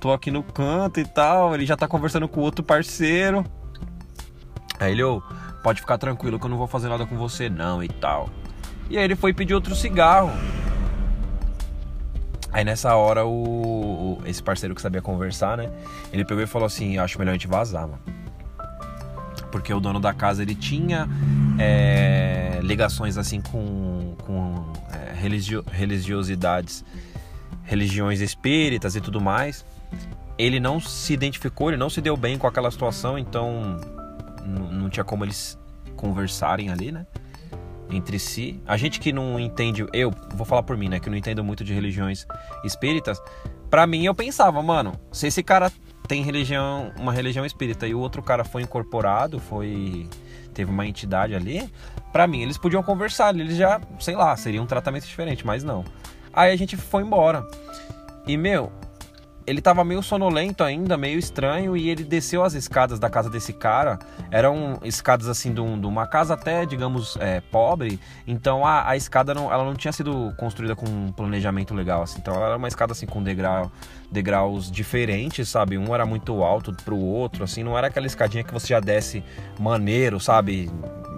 Tô 0.00 0.12
aqui 0.12 0.30
no 0.30 0.42
canto 0.42 0.98
e 1.00 1.04
tal, 1.04 1.54
ele 1.54 1.66
já 1.66 1.76
tá 1.76 1.86
conversando 1.86 2.28
com 2.28 2.40
outro 2.40 2.64
parceiro. 2.64 3.44
Aí 4.80 4.92
ele, 4.92 5.02
ô, 5.02 5.22
pode 5.62 5.80
ficar 5.80 5.98
tranquilo 5.98 6.38
que 6.38 6.46
eu 6.46 6.50
não 6.50 6.58
vou 6.58 6.66
fazer 6.66 6.88
nada 6.88 7.06
com 7.06 7.16
você 7.16 7.50
não 7.50 7.82
e 7.82 7.88
tal. 7.88 8.30
E 8.88 8.96
aí 8.96 9.04
ele 9.04 9.16
foi 9.16 9.34
pedir 9.34 9.54
outro 9.54 9.74
cigarro. 9.74 10.30
Aí 12.50 12.64
nessa 12.64 12.94
hora 12.94 13.26
o, 13.26 14.22
esse 14.24 14.42
parceiro 14.42 14.74
que 14.74 14.80
sabia 14.80 15.02
conversar, 15.02 15.58
né? 15.58 15.70
Ele 16.10 16.24
pegou 16.24 16.42
e 16.42 16.46
falou 16.46 16.64
assim, 16.64 16.96
acho 16.96 17.18
melhor 17.18 17.32
a 17.32 17.34
gente 17.34 17.46
vazar, 17.46 17.82
mano 17.82 18.16
porque 19.50 19.72
o 19.72 19.80
dono 19.80 20.00
da 20.00 20.12
casa 20.12 20.42
ele 20.42 20.54
tinha 20.54 21.08
é, 21.58 22.60
ligações 22.62 23.16
assim 23.16 23.40
com, 23.40 24.14
com 24.24 24.72
é, 24.92 25.14
religio, 25.14 25.64
religiosidades, 25.70 26.84
religiões 27.64 28.20
espíritas 28.20 28.96
e 28.96 29.00
tudo 29.00 29.20
mais. 29.20 29.64
Ele 30.38 30.60
não 30.60 30.78
se 30.78 31.14
identificou, 31.14 31.70
ele 31.70 31.78
não 31.78 31.88
se 31.88 32.00
deu 32.00 32.16
bem 32.16 32.36
com 32.36 32.46
aquela 32.46 32.70
situação, 32.70 33.18
então 33.18 33.80
não 34.46 34.90
tinha 34.90 35.04
como 35.04 35.24
eles 35.24 35.58
conversarem 35.96 36.70
ali, 36.70 36.92
né? 36.92 37.06
Entre 37.90 38.18
si. 38.18 38.60
A 38.66 38.76
gente 38.76 39.00
que 39.00 39.12
não 39.12 39.38
entende, 39.40 39.86
eu 39.92 40.12
vou 40.34 40.44
falar 40.44 40.62
por 40.62 40.76
mim, 40.76 40.88
né? 40.88 41.00
Que 41.00 41.08
não 41.08 41.16
entendo 41.16 41.42
muito 41.42 41.64
de 41.64 41.72
religiões 41.72 42.26
espíritas. 42.64 43.20
Para 43.70 43.86
mim, 43.86 44.04
eu 44.04 44.14
pensava, 44.14 44.62
mano, 44.62 44.92
se 45.10 45.26
esse 45.26 45.42
cara 45.42 45.72
tem 46.06 46.22
religião, 46.22 46.92
uma 46.98 47.12
religião 47.12 47.44
espírita 47.44 47.86
e 47.86 47.94
o 47.94 47.98
outro 47.98 48.22
cara 48.22 48.44
foi 48.44 48.62
incorporado, 48.62 49.38
foi 49.38 50.08
teve 50.54 50.70
uma 50.70 50.86
entidade 50.86 51.34
ali, 51.34 51.70
para 52.12 52.26
mim 52.26 52.40
eles 52.40 52.56
podiam 52.56 52.82
conversar, 52.82 53.34
eles 53.34 53.56
já, 53.56 53.78
sei 54.00 54.16
lá, 54.16 54.34
seria 54.36 54.62
um 54.62 54.66
tratamento 54.66 55.04
diferente, 55.04 55.46
mas 55.46 55.62
não. 55.62 55.84
Aí 56.32 56.50
a 56.50 56.56
gente 56.56 56.76
foi 56.76 57.02
embora. 57.02 57.46
E 58.26 58.36
meu, 58.36 58.72
ele 59.46 59.60
tava 59.60 59.84
meio 59.84 60.02
sonolento 60.02 60.64
ainda, 60.64 60.96
meio 60.96 61.18
estranho, 61.18 61.76
e 61.76 61.88
ele 61.88 62.02
desceu 62.02 62.42
as 62.42 62.54
escadas 62.54 62.98
da 62.98 63.08
casa 63.08 63.30
desse 63.30 63.52
cara. 63.52 63.98
Eram 64.30 64.78
escadas 64.82 65.28
assim 65.28 65.52
de, 65.52 65.60
um, 65.60 65.78
de 65.78 65.86
uma 65.86 66.06
casa 66.06 66.34
até, 66.34 66.66
digamos, 66.66 67.16
é, 67.20 67.40
pobre. 67.40 68.00
Então 68.26 68.66
a, 68.66 68.88
a 68.88 68.96
escada 68.96 69.32
não, 69.32 69.52
ela 69.52 69.64
não 69.64 69.74
tinha 69.74 69.92
sido 69.92 70.34
construída 70.36 70.74
com 70.74 70.86
um 70.86 71.12
planejamento 71.12 71.74
legal, 71.74 72.02
assim. 72.02 72.18
Então 72.18 72.34
ela 72.34 72.46
era 72.46 72.56
uma 72.56 72.68
escada 72.68 72.92
assim 72.92 73.06
com 73.06 73.22
degrau, 73.22 73.70
degraus 74.10 74.70
diferentes, 74.70 75.48
sabe? 75.48 75.78
Um 75.78 75.94
era 75.94 76.04
muito 76.04 76.42
alto 76.42 76.74
pro 76.84 76.96
outro, 76.96 77.44
assim. 77.44 77.62
Não 77.62 77.78
era 77.78 77.86
aquela 77.86 78.06
escadinha 78.06 78.42
que 78.42 78.52
você 78.52 78.68
já 78.68 78.80
desce 78.80 79.22
maneiro, 79.58 80.18
sabe? 80.18 80.70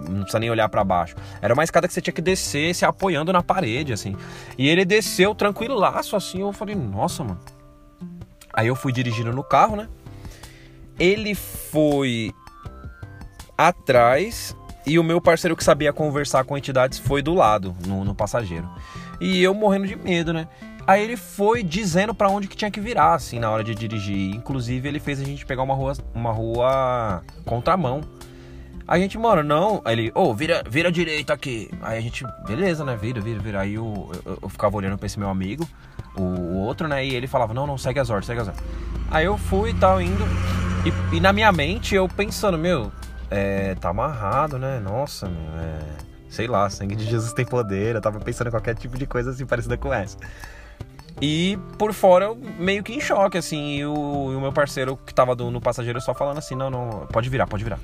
não 0.07 0.21
precisa 0.21 0.39
nem 0.39 0.49
olhar 0.49 0.67
para 0.69 0.83
baixo. 0.83 1.15
Era 1.41 1.53
uma 1.53 1.63
escada 1.63 1.87
que 1.87 1.93
você 1.93 2.01
tinha 2.01 2.13
que 2.13 2.21
descer 2.21 2.73
se 2.73 2.85
apoiando 2.85 3.31
na 3.31 3.43
parede, 3.43 3.93
assim. 3.93 4.15
E 4.57 4.67
ele 4.67 4.85
desceu 4.85 5.35
tranquilaço, 5.35 6.15
assim. 6.15 6.41
Eu 6.41 6.53
falei, 6.53 6.75
nossa, 6.75 7.23
mano. 7.23 7.39
Aí 8.59 8.67
eu 8.67 8.75
fui 8.75 8.91
dirigindo 8.91 9.31
no 9.31 9.43
carro, 9.43 9.75
né? 9.75 9.87
ele 10.99 11.33
foi 11.33 12.33
atrás 13.57 14.55
e 14.85 14.99
o 14.99 15.03
meu 15.03 15.21
parceiro 15.21 15.55
que 15.55 15.63
sabia 15.63 15.93
conversar 15.93 16.43
com 16.43 16.57
entidades 16.57 16.99
foi 16.99 17.21
do 17.21 17.33
lado, 17.33 17.75
no, 17.87 18.03
no 18.03 18.13
passageiro. 18.13 18.69
E 19.21 19.41
eu 19.41 19.53
morrendo 19.53 19.87
de 19.87 19.95
medo, 19.95 20.33
né? 20.33 20.47
Aí 20.85 21.03
ele 21.03 21.15
foi 21.15 21.63
dizendo 21.63 22.13
para 22.13 22.29
onde 22.29 22.47
que 22.47 22.57
tinha 22.57 22.71
que 22.71 22.79
virar, 22.79 23.13
assim, 23.13 23.37
na 23.37 23.49
hora 23.51 23.63
de 23.63 23.75
dirigir. 23.75 24.35
Inclusive, 24.35 24.87
ele 24.87 24.99
fez 24.99 25.21
a 25.21 25.23
gente 25.23 25.45
pegar 25.45 25.61
uma 25.61 25.75
rua, 25.75 25.93
uma 26.13 26.31
rua 26.31 27.21
contramão. 27.45 28.01
A 28.87 28.97
gente, 28.97 29.17
mano, 29.17 29.43
não. 29.43 29.81
Aí 29.85 29.93
ele, 29.93 30.11
ô, 30.15 30.23
oh, 30.23 30.33
vira, 30.33 30.63
vira 30.67 30.91
direita 30.91 31.33
aqui. 31.33 31.69
Aí 31.81 31.99
a 31.99 32.01
gente, 32.01 32.25
beleza, 32.47 32.83
né? 32.83 32.97
Vira, 32.99 33.21
vira, 33.21 33.39
vira. 33.39 33.61
Aí 33.61 33.75
eu, 33.75 34.09
eu, 34.25 34.39
eu 34.41 34.49
ficava 34.49 34.75
olhando 34.77 34.97
pra 34.97 35.05
esse 35.05 35.19
meu 35.19 35.29
amigo, 35.29 35.67
o, 36.15 36.21
o, 36.21 36.57
outro, 36.59 36.87
né? 36.87 37.05
E 37.05 37.15
ele 37.15 37.27
falava, 37.27 37.53
não, 37.53 37.65
não, 37.65 37.77
segue 37.77 37.99
as 37.99 38.09
ordens, 38.09 38.27
segue 38.27 38.41
as 38.41 38.47
ordens. 38.47 38.65
Aí 39.11 39.25
eu 39.25 39.37
fui 39.37 39.71
e 39.71 39.73
tal, 39.73 40.01
indo. 40.01 40.23
E, 40.85 41.15
e, 41.17 41.19
na 41.19 41.33
minha 41.33 41.51
mente 41.51 41.95
eu 41.95 42.07
pensando, 42.07 42.57
meu, 42.57 42.91
é, 43.29 43.75
tá 43.75 43.89
amarrado, 43.89 44.57
né? 44.57 44.79
Nossa, 44.79 45.27
meu, 45.27 45.59
é, 45.59 45.79
sei 46.29 46.47
lá, 46.47 46.69
sangue 46.69 46.95
de 46.95 47.05
Jesus 47.05 47.33
tem 47.33 47.45
poder. 47.45 47.95
Eu 47.95 48.01
tava 48.01 48.19
pensando 48.19 48.47
em 48.47 48.51
qualquer 48.51 48.75
tipo 48.75 48.97
de 48.97 49.05
coisa 49.05 49.31
assim 49.31 49.45
parecida 49.45 49.77
com 49.77 49.93
essa. 49.93 50.17
E 51.21 51.57
por 51.77 51.93
fora, 51.93 52.25
eu 52.25 52.35
meio 52.35 52.81
que 52.81 52.93
em 52.93 52.99
choque, 52.99 53.37
assim. 53.37 53.77
E 53.77 53.85
o, 53.85 54.31
e 54.31 54.35
o 54.35 54.41
meu 54.41 54.53
parceiro 54.53 54.97
que 54.97 55.13
tava 55.13 55.35
do, 55.35 55.51
no 55.51 55.59
passageiro 55.59 55.99
só 55.99 56.13
falando 56.13 56.37
assim: 56.37 56.55
não, 56.55 56.69
não, 56.69 57.07
pode 57.11 57.29
virar, 57.29 57.45
pode 57.47 57.63
virar. 57.63 57.79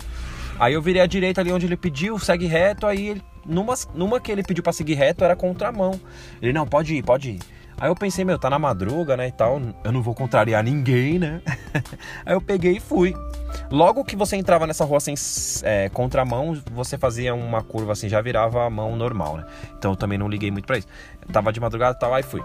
Aí 0.58 0.74
eu 0.74 0.82
virei 0.82 1.02
à 1.02 1.06
direita 1.06 1.42
ali 1.42 1.52
onde 1.52 1.66
ele 1.66 1.76
pediu, 1.76 2.18
segue 2.18 2.46
reto. 2.46 2.88
Aí 2.88 3.10
ele, 3.10 3.22
numa, 3.46 3.74
numa 3.94 4.20
que 4.20 4.32
ele 4.32 4.42
pediu 4.42 4.64
pra 4.64 4.72
seguir 4.72 4.94
reto 4.94 5.24
era 5.24 5.36
contramão. 5.36 6.00
Ele, 6.42 6.54
não, 6.54 6.66
pode 6.66 6.96
ir, 6.96 7.04
pode 7.04 7.32
ir. 7.32 7.40
Aí 7.78 7.90
eu 7.90 7.96
pensei, 7.96 8.24
meu, 8.24 8.40
tá 8.40 8.50
na 8.50 8.58
madruga, 8.58 9.18
né, 9.18 9.28
e 9.28 9.32
tal, 9.32 9.62
eu 9.84 9.92
não 9.92 10.02
vou 10.02 10.16
contrariar 10.16 10.64
ninguém, 10.64 11.20
né? 11.20 11.42
Aí 12.26 12.34
eu 12.34 12.42
peguei 12.42 12.78
e 12.78 12.80
fui. 12.80 13.14
Logo 13.70 14.04
que 14.04 14.16
você 14.16 14.38
entrava 14.38 14.66
nessa 14.66 14.86
rua 14.86 15.00
sem 15.00 15.16
é, 15.64 15.90
contramão, 15.90 16.62
você 16.72 16.98
fazia 16.98 17.34
uma 17.34 17.62
curva 17.62 17.94
assim, 17.94 18.08
já 18.08 18.22
virava 18.22 18.66
a 18.66 18.70
mão 18.70 18.96
normal, 18.96 19.38
né? 19.38 19.46
Então 19.78 19.92
eu 19.92 19.96
também 19.96 20.18
não 20.18 20.30
liguei 20.30 20.52
muito 20.52 20.66
pra 20.66 20.78
isso. 20.78 20.88
Eu 21.22 21.34
tava 21.34 21.52
de 21.52 21.60
madrugada 21.60 21.96
e 21.98 22.00
tal, 22.00 22.14
aí 22.14 22.24
fui. 22.24 22.44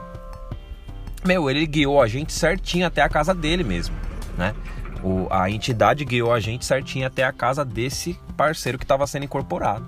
Meu, 1.25 1.50
ele 1.50 1.66
guiou 1.66 2.00
a 2.00 2.08
gente 2.08 2.32
certinho 2.32 2.87
até 2.87 3.02
a 3.02 3.08
casa 3.08 3.34
dele 3.34 3.62
mesmo, 3.62 3.94
né? 4.37 4.54
O, 5.02 5.26
a 5.30 5.50
entidade 5.50 6.04
guiou 6.04 6.32
a 6.32 6.40
gente 6.40 6.64
certinho 6.64 7.06
até 7.06 7.25
a 7.25 7.32
casa 7.32 7.64
desse 7.64 8.18
parceiro 8.37 8.78
que 8.78 8.84
estava 8.84 9.06
sendo 9.06 9.25
incorporado. 9.25 9.87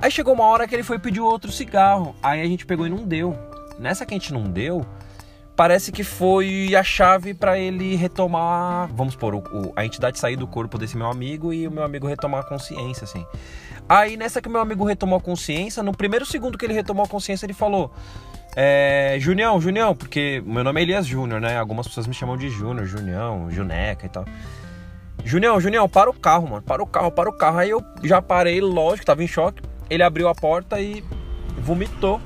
Aí 0.00 0.10
chegou 0.10 0.34
uma 0.34 0.44
hora 0.44 0.66
que 0.66 0.74
ele 0.74 0.82
foi 0.82 0.98
pedir 0.98 1.20
outro 1.20 1.52
cigarro. 1.52 2.14
Aí 2.22 2.40
a 2.40 2.46
gente 2.46 2.66
pegou 2.66 2.86
e 2.86 2.90
não 2.90 3.06
deu. 3.06 3.36
Nessa 3.82 4.06
que 4.06 4.14
a 4.14 4.16
gente 4.16 4.32
não 4.32 4.44
deu, 4.44 4.86
parece 5.56 5.90
que 5.90 6.04
foi 6.04 6.74
a 6.76 6.84
chave 6.84 7.34
para 7.34 7.58
ele 7.58 7.96
retomar, 7.96 8.88
vamos 8.94 9.14
supor, 9.14 9.34
o, 9.34 9.38
o, 9.38 9.72
a 9.74 9.84
entidade 9.84 10.18
sair 10.18 10.36
do 10.36 10.46
corpo 10.46 10.78
desse 10.78 10.96
meu 10.96 11.10
amigo 11.10 11.52
e 11.52 11.66
o 11.66 11.70
meu 11.70 11.82
amigo 11.82 12.06
retomar 12.06 12.40
a 12.40 12.44
consciência, 12.44 13.04
assim. 13.04 13.26
Aí 13.88 14.16
nessa 14.16 14.40
que 14.40 14.48
meu 14.48 14.60
amigo 14.60 14.84
retomou 14.84 15.18
a 15.18 15.20
consciência, 15.20 15.82
no 15.82 15.92
primeiro 15.92 16.24
segundo 16.24 16.56
que 16.56 16.64
ele 16.64 16.72
retomou 16.72 17.04
a 17.04 17.08
consciência, 17.08 17.44
ele 17.44 17.52
falou: 17.52 17.92
é, 18.54 19.16
Junião, 19.18 19.60
Junião, 19.60 19.96
porque 19.96 20.42
meu 20.46 20.62
nome 20.62 20.80
é 20.80 20.84
Elias 20.84 21.04
Júnior, 21.04 21.40
né? 21.40 21.58
Algumas 21.58 21.88
pessoas 21.88 22.06
me 22.06 22.14
chamam 22.14 22.36
de 22.36 22.48
Júnior, 22.48 22.86
Junião, 22.86 23.50
Juneca 23.50 24.06
e 24.06 24.08
tal. 24.08 24.24
Junião, 25.24 25.60
Junião, 25.60 25.88
para 25.88 26.08
o 26.08 26.14
carro, 26.14 26.48
mano. 26.48 26.62
Para 26.62 26.82
o 26.82 26.86
carro, 26.86 27.10
para 27.10 27.28
o 27.28 27.32
carro. 27.32 27.58
Aí 27.58 27.70
eu 27.70 27.82
já 28.02 28.22
parei, 28.22 28.60
lógico, 28.60 29.06
tava 29.06 29.22
em 29.24 29.28
choque. 29.28 29.62
Ele 29.90 30.02
abriu 30.02 30.28
a 30.28 30.34
porta 30.34 30.80
e 30.80 31.02
vomitou. 31.58 32.20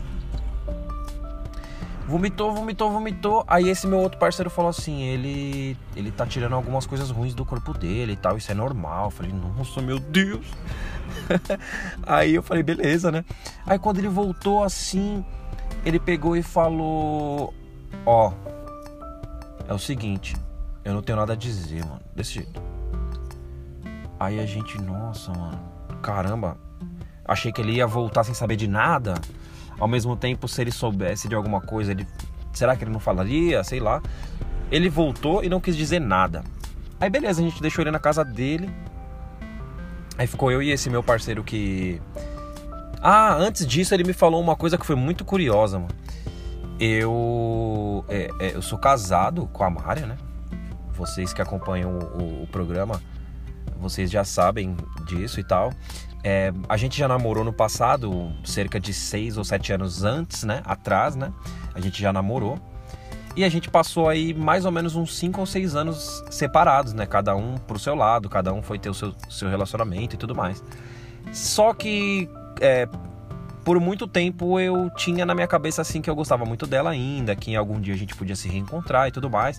Vomitou, 2.06 2.54
vomitou, 2.54 2.90
vomitou. 2.90 3.44
Aí 3.48 3.68
esse 3.68 3.86
meu 3.86 3.98
outro 3.98 4.18
parceiro 4.18 4.48
falou 4.48 4.70
assim: 4.70 5.02
ele 5.02 5.76
ele 5.94 6.10
tá 6.10 6.24
tirando 6.26 6.54
algumas 6.54 6.86
coisas 6.86 7.10
ruins 7.10 7.34
do 7.34 7.44
corpo 7.44 7.72
dele 7.72 8.12
e 8.12 8.16
tal. 8.16 8.36
Isso 8.36 8.50
é 8.52 8.54
normal. 8.54 9.06
Eu 9.06 9.10
falei: 9.10 9.32
nossa, 9.32 9.82
meu 9.82 9.98
Deus. 9.98 10.46
Aí 12.06 12.34
eu 12.34 12.42
falei: 12.42 12.62
beleza, 12.62 13.10
né? 13.10 13.24
Aí 13.66 13.78
quando 13.78 13.98
ele 13.98 14.08
voltou 14.08 14.62
assim 14.62 15.24
ele 15.86 16.00
pegou 16.00 16.36
e 16.36 16.42
falou: 16.42 17.54
Ó, 18.04 18.32
é 19.68 19.72
o 19.72 19.78
seguinte, 19.78 20.36
eu 20.84 20.92
não 20.92 21.00
tenho 21.00 21.16
nada 21.16 21.34
a 21.34 21.36
dizer, 21.36 21.84
mano, 21.84 22.00
desse 22.14 22.34
jeito. 22.34 22.60
Aí 24.18 24.40
a 24.40 24.46
gente, 24.46 24.80
nossa, 24.82 25.32
mano, 25.32 25.60
caramba, 26.02 26.58
achei 27.24 27.52
que 27.52 27.60
ele 27.60 27.74
ia 27.74 27.86
voltar 27.86 28.24
sem 28.24 28.34
saber 28.34 28.56
de 28.56 28.66
nada. 28.66 29.14
Ao 29.78 29.88
mesmo 29.88 30.16
tempo, 30.16 30.48
se 30.48 30.60
ele 30.60 30.72
soubesse 30.72 31.28
de 31.28 31.34
alguma 31.34 31.60
coisa, 31.60 31.92
ele, 31.92 32.06
será 32.52 32.76
que 32.76 32.84
ele 32.84 32.90
não 32.90 33.00
falaria? 33.00 33.62
Sei 33.62 33.80
lá. 33.80 34.02
Ele 34.70 34.88
voltou 34.88 35.44
e 35.44 35.48
não 35.48 35.60
quis 35.60 35.76
dizer 35.76 36.00
nada. 36.00 36.42
Aí 37.00 37.10
beleza, 37.10 37.40
a 37.40 37.44
gente 37.44 37.60
deixou 37.60 37.82
ele 37.82 37.90
na 37.90 37.98
casa 37.98 38.24
dele. 38.24 38.70
Aí 40.18 40.26
ficou 40.26 40.50
eu 40.50 40.62
e 40.62 40.70
esse 40.70 40.88
meu 40.88 41.02
parceiro 41.02 41.44
que 41.44 42.00
ah, 43.08 43.36
antes 43.36 43.66
disso 43.66 43.94
ele 43.94 44.04
me 44.04 44.12
falou 44.12 44.40
uma 44.40 44.56
coisa 44.56 44.76
que 44.76 44.86
foi 44.86 44.96
muito 44.96 45.24
curiosa, 45.24 45.78
mano. 45.78 45.94
Eu, 46.80 48.04
é, 48.08 48.28
é, 48.40 48.54
eu 48.54 48.62
sou 48.62 48.78
casado 48.78 49.48
com 49.52 49.62
a 49.62 49.70
Mária, 49.70 50.06
né? 50.06 50.16
Vocês 50.92 51.32
que 51.32 51.40
acompanham 51.40 51.98
o, 51.98 52.22
o, 52.22 52.42
o 52.42 52.46
programa, 52.48 53.00
vocês 53.88 54.10
já 54.10 54.24
sabem 54.24 54.76
disso 55.06 55.40
e 55.40 55.44
tal. 55.44 55.72
É, 56.24 56.52
a 56.68 56.76
gente 56.76 56.98
já 56.98 57.06
namorou 57.06 57.44
no 57.44 57.52
passado, 57.52 58.32
cerca 58.44 58.80
de 58.80 58.92
seis 58.92 59.36
ou 59.36 59.44
sete 59.44 59.72
anos 59.72 60.02
antes, 60.02 60.42
né? 60.42 60.62
Atrás, 60.64 61.14
né? 61.14 61.32
A 61.74 61.80
gente 61.80 62.00
já 62.00 62.12
namorou. 62.12 62.58
E 63.36 63.44
a 63.44 63.48
gente 63.48 63.70
passou 63.70 64.08
aí 64.08 64.32
mais 64.32 64.64
ou 64.64 64.72
menos 64.72 64.96
uns 64.96 65.16
cinco 65.16 65.40
ou 65.40 65.46
seis 65.46 65.76
anos 65.76 66.24
separados, 66.30 66.94
né? 66.94 67.06
Cada 67.06 67.36
um 67.36 67.56
pro 67.58 67.78
seu 67.78 67.94
lado, 67.94 68.28
cada 68.28 68.52
um 68.52 68.62
foi 68.62 68.78
ter 68.78 68.88
o 68.88 68.94
seu, 68.94 69.14
seu 69.28 69.48
relacionamento 69.48 70.16
e 70.16 70.18
tudo 70.18 70.34
mais. 70.34 70.64
Só 71.32 71.74
que 71.74 72.28
é, 72.60 72.88
por 73.66 73.80
muito 73.80 74.06
tempo 74.06 74.60
eu 74.60 74.88
tinha 74.90 75.26
na 75.26 75.34
minha 75.34 75.48
cabeça 75.48 75.82
assim 75.82 76.00
que 76.00 76.08
eu 76.08 76.14
gostava 76.14 76.44
muito 76.44 76.68
dela 76.68 76.90
ainda, 76.90 77.34
que 77.34 77.50
em 77.50 77.56
algum 77.56 77.80
dia 77.80 77.94
a 77.94 77.96
gente 77.96 78.14
podia 78.14 78.36
se 78.36 78.48
reencontrar 78.48 79.08
e 79.08 79.10
tudo 79.10 79.28
mais. 79.28 79.58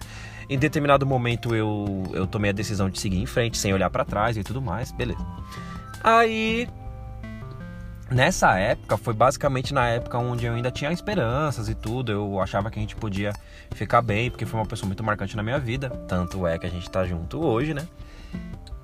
Em 0.50 0.58
determinado 0.58 1.06
momento 1.06 1.54
eu, 1.54 2.04
eu 2.14 2.26
tomei 2.26 2.52
a 2.52 2.54
decisão 2.54 2.90
de 2.90 3.02
seguir 3.02 3.22
em 3.22 3.26
frente, 3.26 3.58
sem 3.58 3.74
olhar 3.74 3.90
para 3.90 4.06
trás 4.06 4.38
e 4.38 4.44
tudo 4.46 4.62
mais, 4.62 4.94
beleza. 4.94 5.20
Aí 6.02 6.70
nessa 8.10 8.58
época 8.58 8.96
foi 8.96 9.14
basicamente 9.14 9.74
na 9.74 9.90
época 9.90 10.18
onde 10.18 10.46
eu 10.46 10.54
ainda 10.54 10.72
tinha 10.72 10.90
esperanças 10.90 11.68
e 11.68 11.76
tudo. 11.76 12.10
Eu 12.10 12.40
achava 12.40 12.72
que 12.72 12.80
a 12.80 12.82
gente 12.82 12.96
podia 12.96 13.34
ficar 13.72 14.02
bem, 14.02 14.32
porque 14.32 14.46
foi 14.46 14.58
uma 14.58 14.66
pessoa 14.66 14.88
muito 14.88 15.04
marcante 15.04 15.36
na 15.36 15.44
minha 15.44 15.60
vida. 15.60 15.90
Tanto 16.08 16.48
é 16.48 16.58
que 16.58 16.66
a 16.66 16.70
gente 16.70 16.90
tá 16.90 17.04
junto 17.04 17.44
hoje, 17.44 17.74
né? 17.74 17.86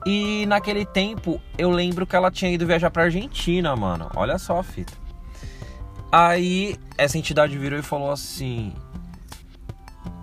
E 0.06 0.46
naquele 0.48 0.86
tempo 0.86 1.40
eu 1.58 1.72
lembro 1.72 2.06
que 2.06 2.14
ela 2.14 2.30
tinha 2.30 2.52
ido 2.52 2.68
viajar 2.68 2.92
pra 2.92 3.04
Argentina, 3.04 3.74
mano. 3.74 4.12
Olha 4.18 4.38
só 4.38 4.60
a 4.60 4.64
fita. 4.64 5.03
Aí 6.14 6.80
essa 6.96 7.18
entidade 7.18 7.58
virou 7.58 7.80
e 7.80 7.82
falou 7.82 8.12
assim: 8.12 8.72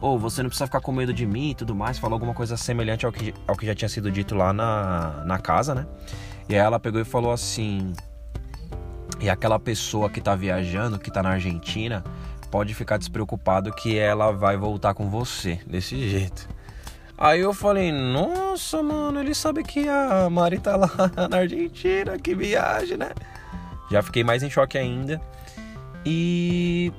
Ô, 0.00 0.10
oh, 0.10 0.18
você 0.20 0.40
não 0.40 0.48
precisa 0.48 0.66
ficar 0.66 0.80
com 0.80 0.92
medo 0.92 1.12
de 1.12 1.26
mim 1.26 1.50
e 1.50 1.54
tudo 1.56 1.74
mais. 1.74 1.98
Falou 1.98 2.14
alguma 2.14 2.32
coisa 2.32 2.56
semelhante 2.56 3.04
ao 3.04 3.10
que, 3.10 3.34
ao 3.44 3.56
que 3.56 3.66
já 3.66 3.74
tinha 3.74 3.88
sido 3.88 4.08
dito 4.08 4.36
lá 4.36 4.52
na, 4.52 5.24
na 5.24 5.36
casa, 5.40 5.74
né? 5.74 5.88
E 6.48 6.54
aí 6.54 6.60
ela 6.60 6.78
pegou 6.78 7.00
e 7.00 7.04
falou 7.04 7.32
assim: 7.32 7.92
E 9.20 9.28
aquela 9.28 9.58
pessoa 9.58 10.08
que 10.08 10.20
tá 10.20 10.36
viajando, 10.36 10.96
que 10.96 11.10
tá 11.10 11.24
na 11.24 11.30
Argentina, 11.30 12.04
pode 12.52 12.72
ficar 12.72 12.96
despreocupado 12.96 13.72
que 13.72 13.98
ela 13.98 14.30
vai 14.30 14.56
voltar 14.56 14.94
com 14.94 15.10
você. 15.10 15.58
Desse 15.66 16.08
jeito. 16.08 16.48
Aí 17.18 17.40
eu 17.40 17.52
falei, 17.52 17.90
nossa, 17.90 18.80
mano, 18.80 19.20
ele 19.20 19.34
sabe 19.34 19.64
que 19.64 19.88
a 19.88 20.30
Mari 20.30 20.58
tá 20.58 20.76
lá 20.76 20.88
na 21.28 21.38
Argentina, 21.38 22.16
que 22.16 22.32
viagem, 22.32 22.96
né? 22.96 23.10
Já 23.90 24.02
fiquei 24.02 24.22
mais 24.22 24.42
em 24.42 24.48
choque 24.48 24.78
ainda. 24.78 25.20
E 26.04 26.92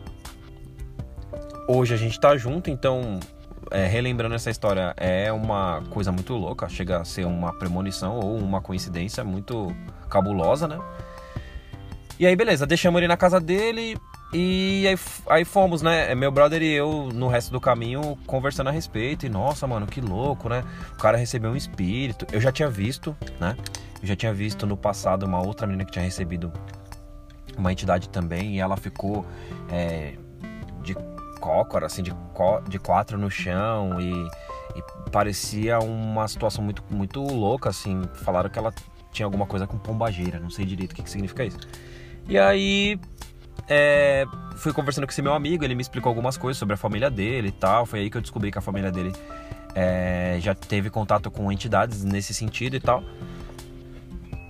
hoje 1.67 1.93
a 1.93 1.98
gente 1.98 2.20
tá 2.20 2.36
junto, 2.38 2.70
então, 2.70 3.20
é, 3.72 3.88
relembrando 3.88 4.36
essa 4.36 4.50
história, 4.50 4.93
é 4.98 5.31
uma 5.31 5.81
coisa 5.89 6.12
muito 6.12 6.34
louca, 6.34 6.67
chega 6.70 7.01
a 7.01 7.05
ser 7.05 7.25
uma 7.25 7.53
premonição 7.53 8.20
ou 8.20 8.38
uma 8.38 8.62
coincidência 8.62 9.24
muito 9.24 9.75
cabulosa, 10.10 10.67
né? 10.67 10.79
E 12.20 12.25
aí, 12.27 12.36
beleza, 12.36 12.67
deixamos 12.67 13.00
ele 13.00 13.08
na 13.08 13.17
casa 13.17 13.39
dele, 13.39 13.98
e 14.34 14.88
aí, 14.88 14.96
aí, 15.27 15.43
fomos, 15.43 15.81
né? 15.81 16.15
Meu 16.15 16.31
brother 16.31 16.62
e 16.62 16.72
eu, 16.72 17.10
no 17.13 17.27
resto 17.27 17.51
do 17.51 17.60
caminho, 17.60 18.17
conversando 18.25 18.70
a 18.70 18.72
respeito. 18.72 19.25
E 19.25 19.29
nossa, 19.29 19.67
mano, 19.67 19.86
que 19.86 20.00
louco, 20.00 20.48
né? 20.48 20.63
O 20.93 20.98
cara 20.98 21.17
recebeu 21.17 21.51
um 21.51 21.55
espírito. 21.55 22.25
Eu 22.31 22.39
já 22.39 22.50
tinha 22.50 22.70
visto, 22.70 23.15
né? 23.41 23.58
Eu 24.01 24.08
já 24.08 24.15
tinha 24.15 24.34
visto 24.34 24.65
no 24.65 24.77
passado 24.77 25.25
uma 25.25 25.46
outra 25.46 25.67
menina 25.67 25.84
que 25.84 25.91
tinha 25.91 26.05
recebido 26.05 26.51
uma 27.58 27.72
entidade 27.72 28.10
também. 28.10 28.55
E 28.55 28.60
ela 28.60 28.77
ficou 28.77 29.25
é, 29.70 30.15
de 30.84 30.96
cócora, 31.39 31.86
assim, 31.86 32.03
de, 32.03 32.13
de 32.67 32.79
quatro 32.79 33.17
no 33.17 33.29
chão. 33.29 34.00
E, 34.00 34.13
e 34.75 35.10
parecia 35.12 35.79
uma 35.79 36.27
situação 36.27 36.63
muito, 36.63 36.84
muito 36.89 37.22
louca, 37.22 37.70
assim. 37.70 38.01
Falaram 38.24 38.50
que 38.50 38.60
ela 38.60 38.74
tinha 39.12 39.25
alguma 39.25 39.46
coisa 39.46 39.67
com 39.67 39.77
pombageira. 39.77 40.39
Não 40.39 40.50
sei 40.50 40.65
direito 40.65 40.91
o 40.91 40.96
que, 40.96 41.03
que 41.03 41.10
significa 41.10 41.43
isso. 41.43 41.60
E 42.27 42.38
aí 42.38 43.00
é, 43.67 44.25
fui 44.58 44.74
conversando 44.74 45.05
com 45.05 45.12
esse 45.12 45.22
meu 45.22 45.34
amigo, 45.34 45.63
ele 45.63 45.75
me 45.75 45.81
explicou 45.81 46.10
algumas 46.10 46.38
coisas 46.38 46.58
sobre 46.58 46.74
a 46.74 46.77
família 46.77 47.10
dele 47.10 47.50
e 47.50 47.51
tal. 47.51 47.86
Foi 47.86 48.00
aí 48.00 48.10
que 48.10 48.17
eu 48.17 48.22
descobri 48.22 48.51
que 48.51 48.58
a 48.58 48.62
família 48.62 48.91
dele 48.91 49.13
é, 49.75 50.38
já 50.39 50.53
teve 50.53 50.89
contato 50.89 51.31
com 51.31 51.51
entidades 51.51 52.03
nesse 52.03 52.34
sentido 52.34 52.75
e 52.75 52.79
tal. 52.79 53.03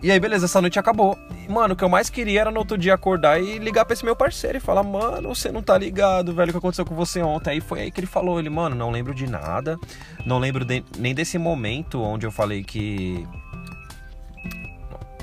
E 0.03 0.11
aí, 0.11 0.19
beleza, 0.19 0.45
essa 0.45 0.59
noite 0.59 0.79
acabou. 0.79 1.17
E, 1.47 1.51
mano, 1.51 1.75
o 1.75 1.77
que 1.77 1.83
eu 1.83 1.89
mais 1.89 2.09
queria 2.09 2.41
era 2.41 2.51
no 2.51 2.57
outro 2.57 2.75
dia 2.75 2.95
acordar 2.95 3.39
e 3.39 3.59
ligar 3.59 3.85
pra 3.85 3.93
esse 3.93 4.03
meu 4.03 4.15
parceiro 4.15 4.57
e 4.57 4.61
falar, 4.61 4.81
mano, 4.81 5.29
você 5.29 5.51
não 5.51 5.61
tá 5.61 5.77
ligado, 5.77 6.33
velho, 6.33 6.49
o 6.49 6.53
que 6.53 6.57
aconteceu 6.57 6.83
com 6.83 6.95
você 6.95 7.21
ontem. 7.21 7.51
Aí 7.51 7.61
foi 7.61 7.81
aí 7.81 7.91
que 7.91 7.99
ele 7.99 8.07
falou, 8.07 8.39
ele, 8.39 8.49
mano, 8.49 8.75
não 8.75 8.89
lembro 8.89 9.13
de 9.13 9.29
nada. 9.29 9.77
Não 10.25 10.39
lembro 10.39 10.65
de, 10.65 10.83
nem 10.97 11.13
desse 11.13 11.37
momento 11.37 12.01
onde 12.01 12.25
eu 12.25 12.31
falei 12.31 12.63
que. 12.63 13.27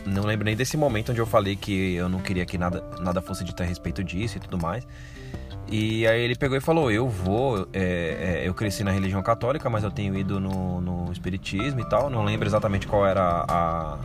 Não 0.06 0.22
lembro 0.22 0.44
nem 0.44 0.56
desse 0.56 0.76
momento 0.76 1.10
onde 1.10 1.20
eu 1.20 1.26
falei 1.26 1.56
que 1.56 1.94
eu 1.94 2.08
não 2.08 2.20
queria 2.20 2.46
que 2.46 2.56
nada, 2.56 2.82
nada 3.00 3.20
fosse 3.20 3.44
dito 3.44 3.60
a 3.62 3.66
respeito 3.66 4.04
disso 4.04 4.38
e 4.38 4.40
tudo 4.40 4.56
mais. 4.56 4.86
E 5.70 6.06
aí 6.06 6.22
ele 6.22 6.36
pegou 6.36 6.56
e 6.56 6.60
falou: 6.60 6.90
Eu 6.90 7.08
vou. 7.08 7.68
É, 7.72 8.42
é, 8.42 8.48
eu 8.48 8.54
cresci 8.54 8.84
na 8.84 8.92
religião 8.92 9.22
católica, 9.22 9.68
mas 9.68 9.82
eu 9.82 9.90
tenho 9.90 10.16
ido 10.16 10.38
no, 10.38 10.80
no 10.80 11.12
espiritismo 11.12 11.80
e 11.80 11.88
tal. 11.88 12.08
Não 12.08 12.24
lembro 12.24 12.48
exatamente 12.48 12.86
qual 12.86 13.04
era 13.04 13.44
a 13.48 13.98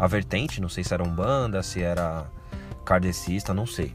a 0.00 0.06
vertente, 0.06 0.62
não 0.62 0.68
sei 0.68 0.82
se 0.82 0.94
era 0.94 1.04
Umbanda, 1.04 1.62
se 1.62 1.82
era 1.82 2.24
kardecista, 2.86 3.52
não 3.52 3.66
sei. 3.66 3.94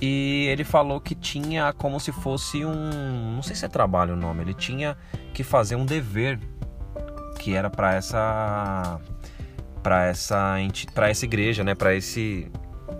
E 0.00 0.46
ele 0.48 0.62
falou 0.62 1.00
que 1.00 1.14
tinha 1.14 1.72
como 1.72 1.98
se 1.98 2.12
fosse 2.12 2.64
um, 2.64 3.34
não 3.34 3.42
sei 3.42 3.56
se 3.56 3.64
é 3.64 3.68
trabalho 3.68 4.14
o 4.14 4.16
nome, 4.16 4.42
ele 4.42 4.54
tinha 4.54 4.96
que 5.34 5.42
fazer 5.42 5.74
um 5.74 5.84
dever 5.84 6.38
que 7.40 7.54
era 7.54 7.68
para 7.68 7.94
essa 7.94 9.00
para 9.82 10.04
essa 10.04 10.56
para 10.94 11.08
essa 11.08 11.24
igreja, 11.24 11.64
né, 11.64 11.74
para 11.74 11.94
esse 11.94 12.50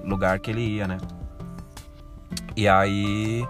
lugar 0.05 0.41
que 0.41 0.51
ele 0.51 0.61
ia, 0.61 0.89
né? 0.89 0.99
E 2.57 2.69
aí 2.69 3.47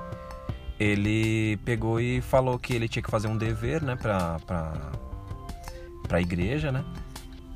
ele 0.79 1.57
pegou 1.65 1.99
e 1.99 2.21
falou 2.21 2.59
que 2.59 2.75
ele 2.75 2.89
tinha 2.89 3.03
que 3.03 3.11
fazer 3.11 3.29
um 3.29 3.37
dever, 3.37 3.83
né, 3.83 3.97
para 3.97 4.39
para 6.07 6.19
a 6.19 6.21
igreja, 6.21 6.71
né? 6.71 6.85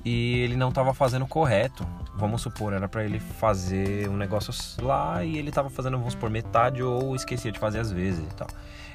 E 0.06 0.38
ele 0.38 0.54
não 0.54 0.68
estava 0.68 0.94
fazendo 0.94 1.26
correto. 1.26 1.84
Vamos 2.14 2.40
supor, 2.40 2.72
era 2.72 2.88
para 2.88 3.04
ele 3.04 3.18
fazer 3.18 4.08
um 4.08 4.16
negócio 4.16 4.54
lá 4.80 5.25
e 5.25 5.36
ele 5.36 5.48
estava 5.48 5.68
fazendo, 5.68 5.98
vamos 5.98 6.12
supor, 6.12 6.30
metade 6.30 6.80
ou 6.80 7.16
esquecia 7.16 7.50
de 7.50 7.58
fazer 7.58 7.80
às 7.80 7.90
vezes 7.90 8.25
e 8.25 8.34
tal. 8.36 8.46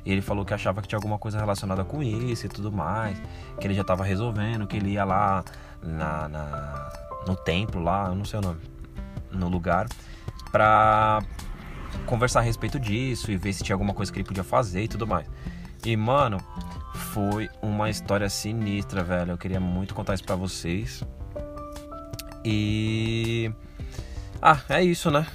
E 0.05 0.11
ele 0.13 0.21
falou 0.21 0.45
que 0.45 0.53
achava 0.53 0.81
que 0.81 0.87
tinha 0.87 0.97
alguma 0.97 1.19
coisa 1.19 1.37
relacionada 1.37 1.83
com 1.83 2.01
isso 2.01 2.45
e 2.45 2.49
tudo 2.49 2.71
mais, 2.71 3.21
que 3.59 3.67
ele 3.67 3.73
já 3.73 3.81
estava 3.81 4.05
resolvendo, 4.05 4.65
que 4.65 4.77
ele 4.77 4.91
ia 4.91 5.03
lá 5.03 5.43
na, 5.83 6.29
na, 6.29 6.93
no 7.27 7.35
templo 7.35 7.83
lá, 7.83 8.07
eu 8.07 8.15
não 8.15 8.23
sei 8.23 8.39
o 8.39 8.41
nome, 8.41 8.61
no 9.33 9.49
lugar, 9.49 9.87
pra 10.49 11.21
conversar 12.05 12.39
a 12.39 12.43
respeito 12.43 12.79
disso 12.79 13.29
e 13.29 13.35
ver 13.35 13.51
se 13.51 13.65
tinha 13.65 13.75
alguma 13.75 13.93
coisa 13.93 14.09
que 14.13 14.17
ele 14.17 14.25
podia 14.25 14.45
fazer 14.45 14.83
e 14.83 14.87
tudo 14.87 15.05
mais. 15.05 15.27
E 15.85 15.97
mano, 15.97 16.37
foi 17.11 17.49
uma 17.61 17.89
história 17.89 18.29
sinistra, 18.29 19.03
velho. 19.03 19.31
Eu 19.31 19.37
queria 19.37 19.59
muito 19.59 19.93
contar 19.93 20.13
isso 20.13 20.23
pra 20.23 20.35
vocês. 20.35 21.03
E. 22.43 23.51
Ah, 24.41 24.59
é 24.69 24.83
isso, 24.83 25.11
né? 25.11 25.27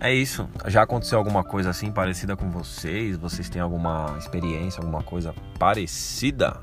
É 0.00 0.12
isso. 0.12 0.48
Já 0.66 0.82
aconteceu 0.82 1.18
alguma 1.18 1.44
coisa 1.44 1.70
assim 1.70 1.92
parecida 1.92 2.36
com 2.36 2.50
vocês? 2.50 3.16
Vocês 3.18 3.48
têm 3.48 3.60
alguma 3.60 4.16
experiência, 4.18 4.80
alguma 4.80 5.02
coisa 5.02 5.34
parecida? 5.58 6.60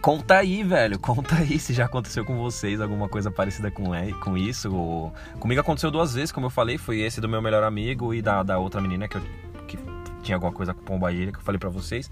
Conta 0.00 0.36
aí, 0.36 0.62
velho. 0.62 0.98
Conta 0.98 1.36
aí 1.36 1.58
se 1.58 1.72
já 1.72 1.86
aconteceu 1.86 2.24
com 2.24 2.36
vocês 2.36 2.80
alguma 2.80 3.08
coisa 3.08 3.30
parecida 3.30 3.70
com, 3.70 3.94
é, 3.94 4.12
com 4.12 4.36
isso. 4.36 4.74
Ou... 4.74 5.12
Comigo 5.38 5.60
aconteceu 5.60 5.90
duas 5.90 6.14
vezes, 6.14 6.32
como 6.32 6.46
eu 6.46 6.50
falei. 6.50 6.78
Foi 6.78 7.00
esse 7.00 7.20
do 7.20 7.28
meu 7.28 7.42
melhor 7.42 7.64
amigo 7.64 8.14
e 8.14 8.22
da, 8.22 8.42
da 8.42 8.58
outra 8.58 8.80
menina 8.80 9.08
que, 9.08 9.16
eu, 9.16 9.22
que 9.66 9.78
tinha 10.22 10.36
alguma 10.36 10.52
coisa 10.52 10.72
com 10.72 10.82
pombagira 10.82 11.32
que 11.32 11.38
eu 11.38 11.42
falei 11.42 11.58
para 11.58 11.68
vocês. 11.68 12.10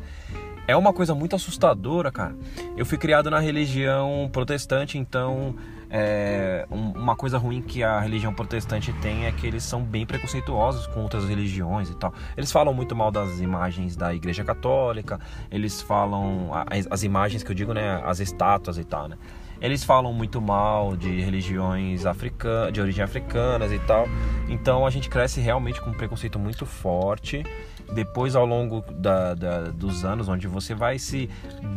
É 0.67 0.77
uma 0.77 0.93
coisa 0.93 1.15
muito 1.15 1.37
assustadora, 1.37 2.11
cara. 2.11 2.35
Eu 2.77 2.85
fui 2.85 2.99
criado 2.99 3.31
na 3.31 3.39
religião 3.39 4.29
protestante, 4.33 4.99
então 4.99 5.55
é, 5.91 6.67
uma 6.71 7.15
coisa 7.15 7.39
ruim 7.39 7.63
que 7.63 7.83
a 7.83 8.01
religião 8.01 8.33
protestante 8.35 8.93
tem 8.95 9.27
é 9.27 9.33
que 9.33 9.47
eles 9.47 9.63
são 9.63 9.83
bem 9.83 10.05
preconceituosos 10.05 10.87
com 10.89 11.01
outras 11.01 11.29
religiões 11.29 11.89
e 11.91 11.95
tal. 11.95 12.13
Eles 12.37 12.51
falam 12.51 12.75
muito 12.75 12.95
mal 12.97 13.11
das 13.11 13.41
imagens 13.41 13.97
da 13.97 14.15
Igreja 14.15 14.45
Católica, 14.45 15.21
eles 15.51 15.81
falam 15.83 16.51
as, 16.71 16.87
as 16.91 17.03
imagens 17.03 17.43
que 17.43 17.51
eu 17.51 17.55
digo, 17.55 17.73
né, 17.73 18.03
as 18.05 18.21
estátuas 18.21 18.79
e 18.79 18.85
tal, 18.85 19.09
né? 19.09 19.17
Eles 19.61 19.85
falam 19.85 20.13
muito 20.13 20.41
mal 20.41 20.97
de 20.97 21.21
religiões 21.21 22.07
africanas, 22.07 22.73
de 22.73 22.81
origem 22.81 23.05
africanas 23.05 23.73
e 23.73 23.79
tal. 23.81 24.07
Então 24.49 24.87
a 24.87 24.91
gente 24.91 25.09
cresce 25.09 25.41
realmente 25.41 25.81
com 25.81 25.91
um 25.91 25.95
preconceito 25.95 26.39
muito 26.39 26.67
forte 26.67 27.45
depois 27.93 28.35
ao 28.35 28.45
longo 28.45 28.85
da, 28.93 29.35
da, 29.35 29.61
dos 29.65 30.05
anos, 30.05 30.29
onde 30.29 30.47
você 30.47 30.75
vai 30.75 30.99
se 30.99 31.31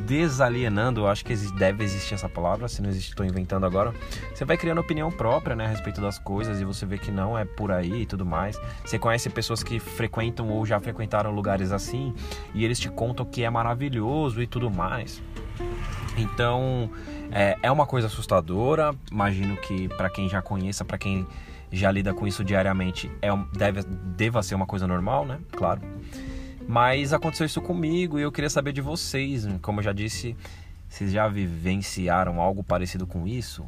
desalienando, 0.05 1.01
eu 1.01 1.07
acho 1.07 1.23
que 1.23 1.35
deve 1.57 1.83
existir 1.83 2.15
essa 2.15 2.27
palavra, 2.27 2.67
se 2.67 2.81
não 2.81 2.89
existe, 2.89 3.09
estou 3.09 3.25
inventando 3.25 3.65
agora. 3.65 3.93
Você 4.33 4.43
vai 4.43 4.57
criando 4.57 4.79
opinião 4.79 5.11
própria 5.11 5.55
né, 5.55 5.65
a 5.65 5.67
respeito 5.67 6.01
das 6.01 6.17
coisas 6.17 6.59
e 6.59 6.65
você 6.65 6.85
vê 6.85 6.97
que 6.97 7.11
não 7.11 7.37
é 7.37 7.45
por 7.45 7.71
aí 7.71 8.01
e 8.01 8.05
tudo 8.05 8.25
mais. 8.25 8.59
Você 8.83 8.97
conhece 8.97 9.29
pessoas 9.29 9.61
que 9.61 9.79
frequentam 9.79 10.49
ou 10.49 10.65
já 10.65 10.79
frequentaram 10.79 11.31
lugares 11.31 11.71
assim 11.71 12.13
e 12.53 12.65
eles 12.65 12.79
te 12.79 12.89
contam 12.89 13.25
que 13.25 13.43
é 13.43 13.49
maravilhoso 13.49 14.41
e 14.41 14.47
tudo 14.47 14.69
mais. 14.71 15.21
Então 16.17 16.89
é, 17.31 17.57
é 17.61 17.71
uma 17.71 17.85
coisa 17.85 18.07
assustadora. 18.07 18.93
Imagino 19.11 19.55
que 19.57 19.87
para 19.89 20.09
quem 20.09 20.27
já 20.27 20.41
conheça, 20.41 20.83
para 20.83 20.97
quem 20.97 21.27
já 21.71 21.91
lida 21.91 22.13
com 22.13 22.25
isso 22.27 22.43
diariamente, 22.43 23.11
é, 23.21 23.29
deve, 23.53 23.83
deva 23.83 24.41
ser 24.41 24.55
uma 24.55 24.65
coisa 24.65 24.87
normal, 24.87 25.25
né? 25.25 25.39
Claro. 25.51 25.81
Mas 26.67 27.13
aconteceu 27.13 27.45
isso 27.45 27.61
comigo 27.61 28.19
e 28.19 28.21
eu 28.21 28.31
queria 28.31 28.49
saber 28.49 28.71
de 28.73 28.81
vocês. 28.81 29.47
Como 29.61 29.79
eu 29.79 29.83
já 29.83 29.91
disse, 29.93 30.35
vocês 30.87 31.11
já 31.11 31.27
vivenciaram 31.27 32.39
algo 32.39 32.63
parecido 32.63 33.07
com 33.07 33.27
isso? 33.27 33.65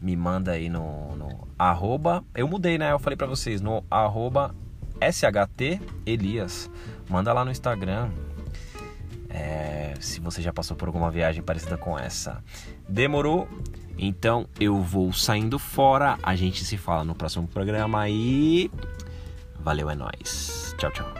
Me 0.00 0.16
manda 0.16 0.52
aí 0.52 0.68
no, 0.68 1.16
no 1.16 1.48
arroba. 1.58 2.24
Eu 2.34 2.48
mudei, 2.48 2.78
né? 2.78 2.92
Eu 2.92 2.98
falei 2.98 3.16
para 3.16 3.26
vocês, 3.26 3.60
no 3.60 3.84
arroba 3.90 4.54
SHT 5.00 5.80
Elias. 6.04 6.70
Manda 7.08 7.32
lá 7.32 7.44
no 7.44 7.50
Instagram. 7.50 8.10
É, 9.30 9.94
se 10.00 10.20
você 10.20 10.42
já 10.42 10.52
passou 10.52 10.76
por 10.76 10.88
alguma 10.88 11.10
viagem 11.10 11.42
parecida 11.42 11.76
com 11.76 11.98
essa. 11.98 12.42
Demorou? 12.88 13.48
Então 13.96 14.46
eu 14.58 14.82
vou 14.82 15.12
saindo 15.12 15.58
fora. 15.58 16.18
A 16.22 16.34
gente 16.34 16.64
se 16.64 16.76
fala 16.76 17.04
no 17.04 17.14
próximo 17.14 17.46
programa 17.46 18.08
e 18.08 18.70
valeu 19.58 19.88
é 19.90 19.94
nós. 19.94 20.74
Tchau, 20.78 20.90
tchau. 20.90 21.19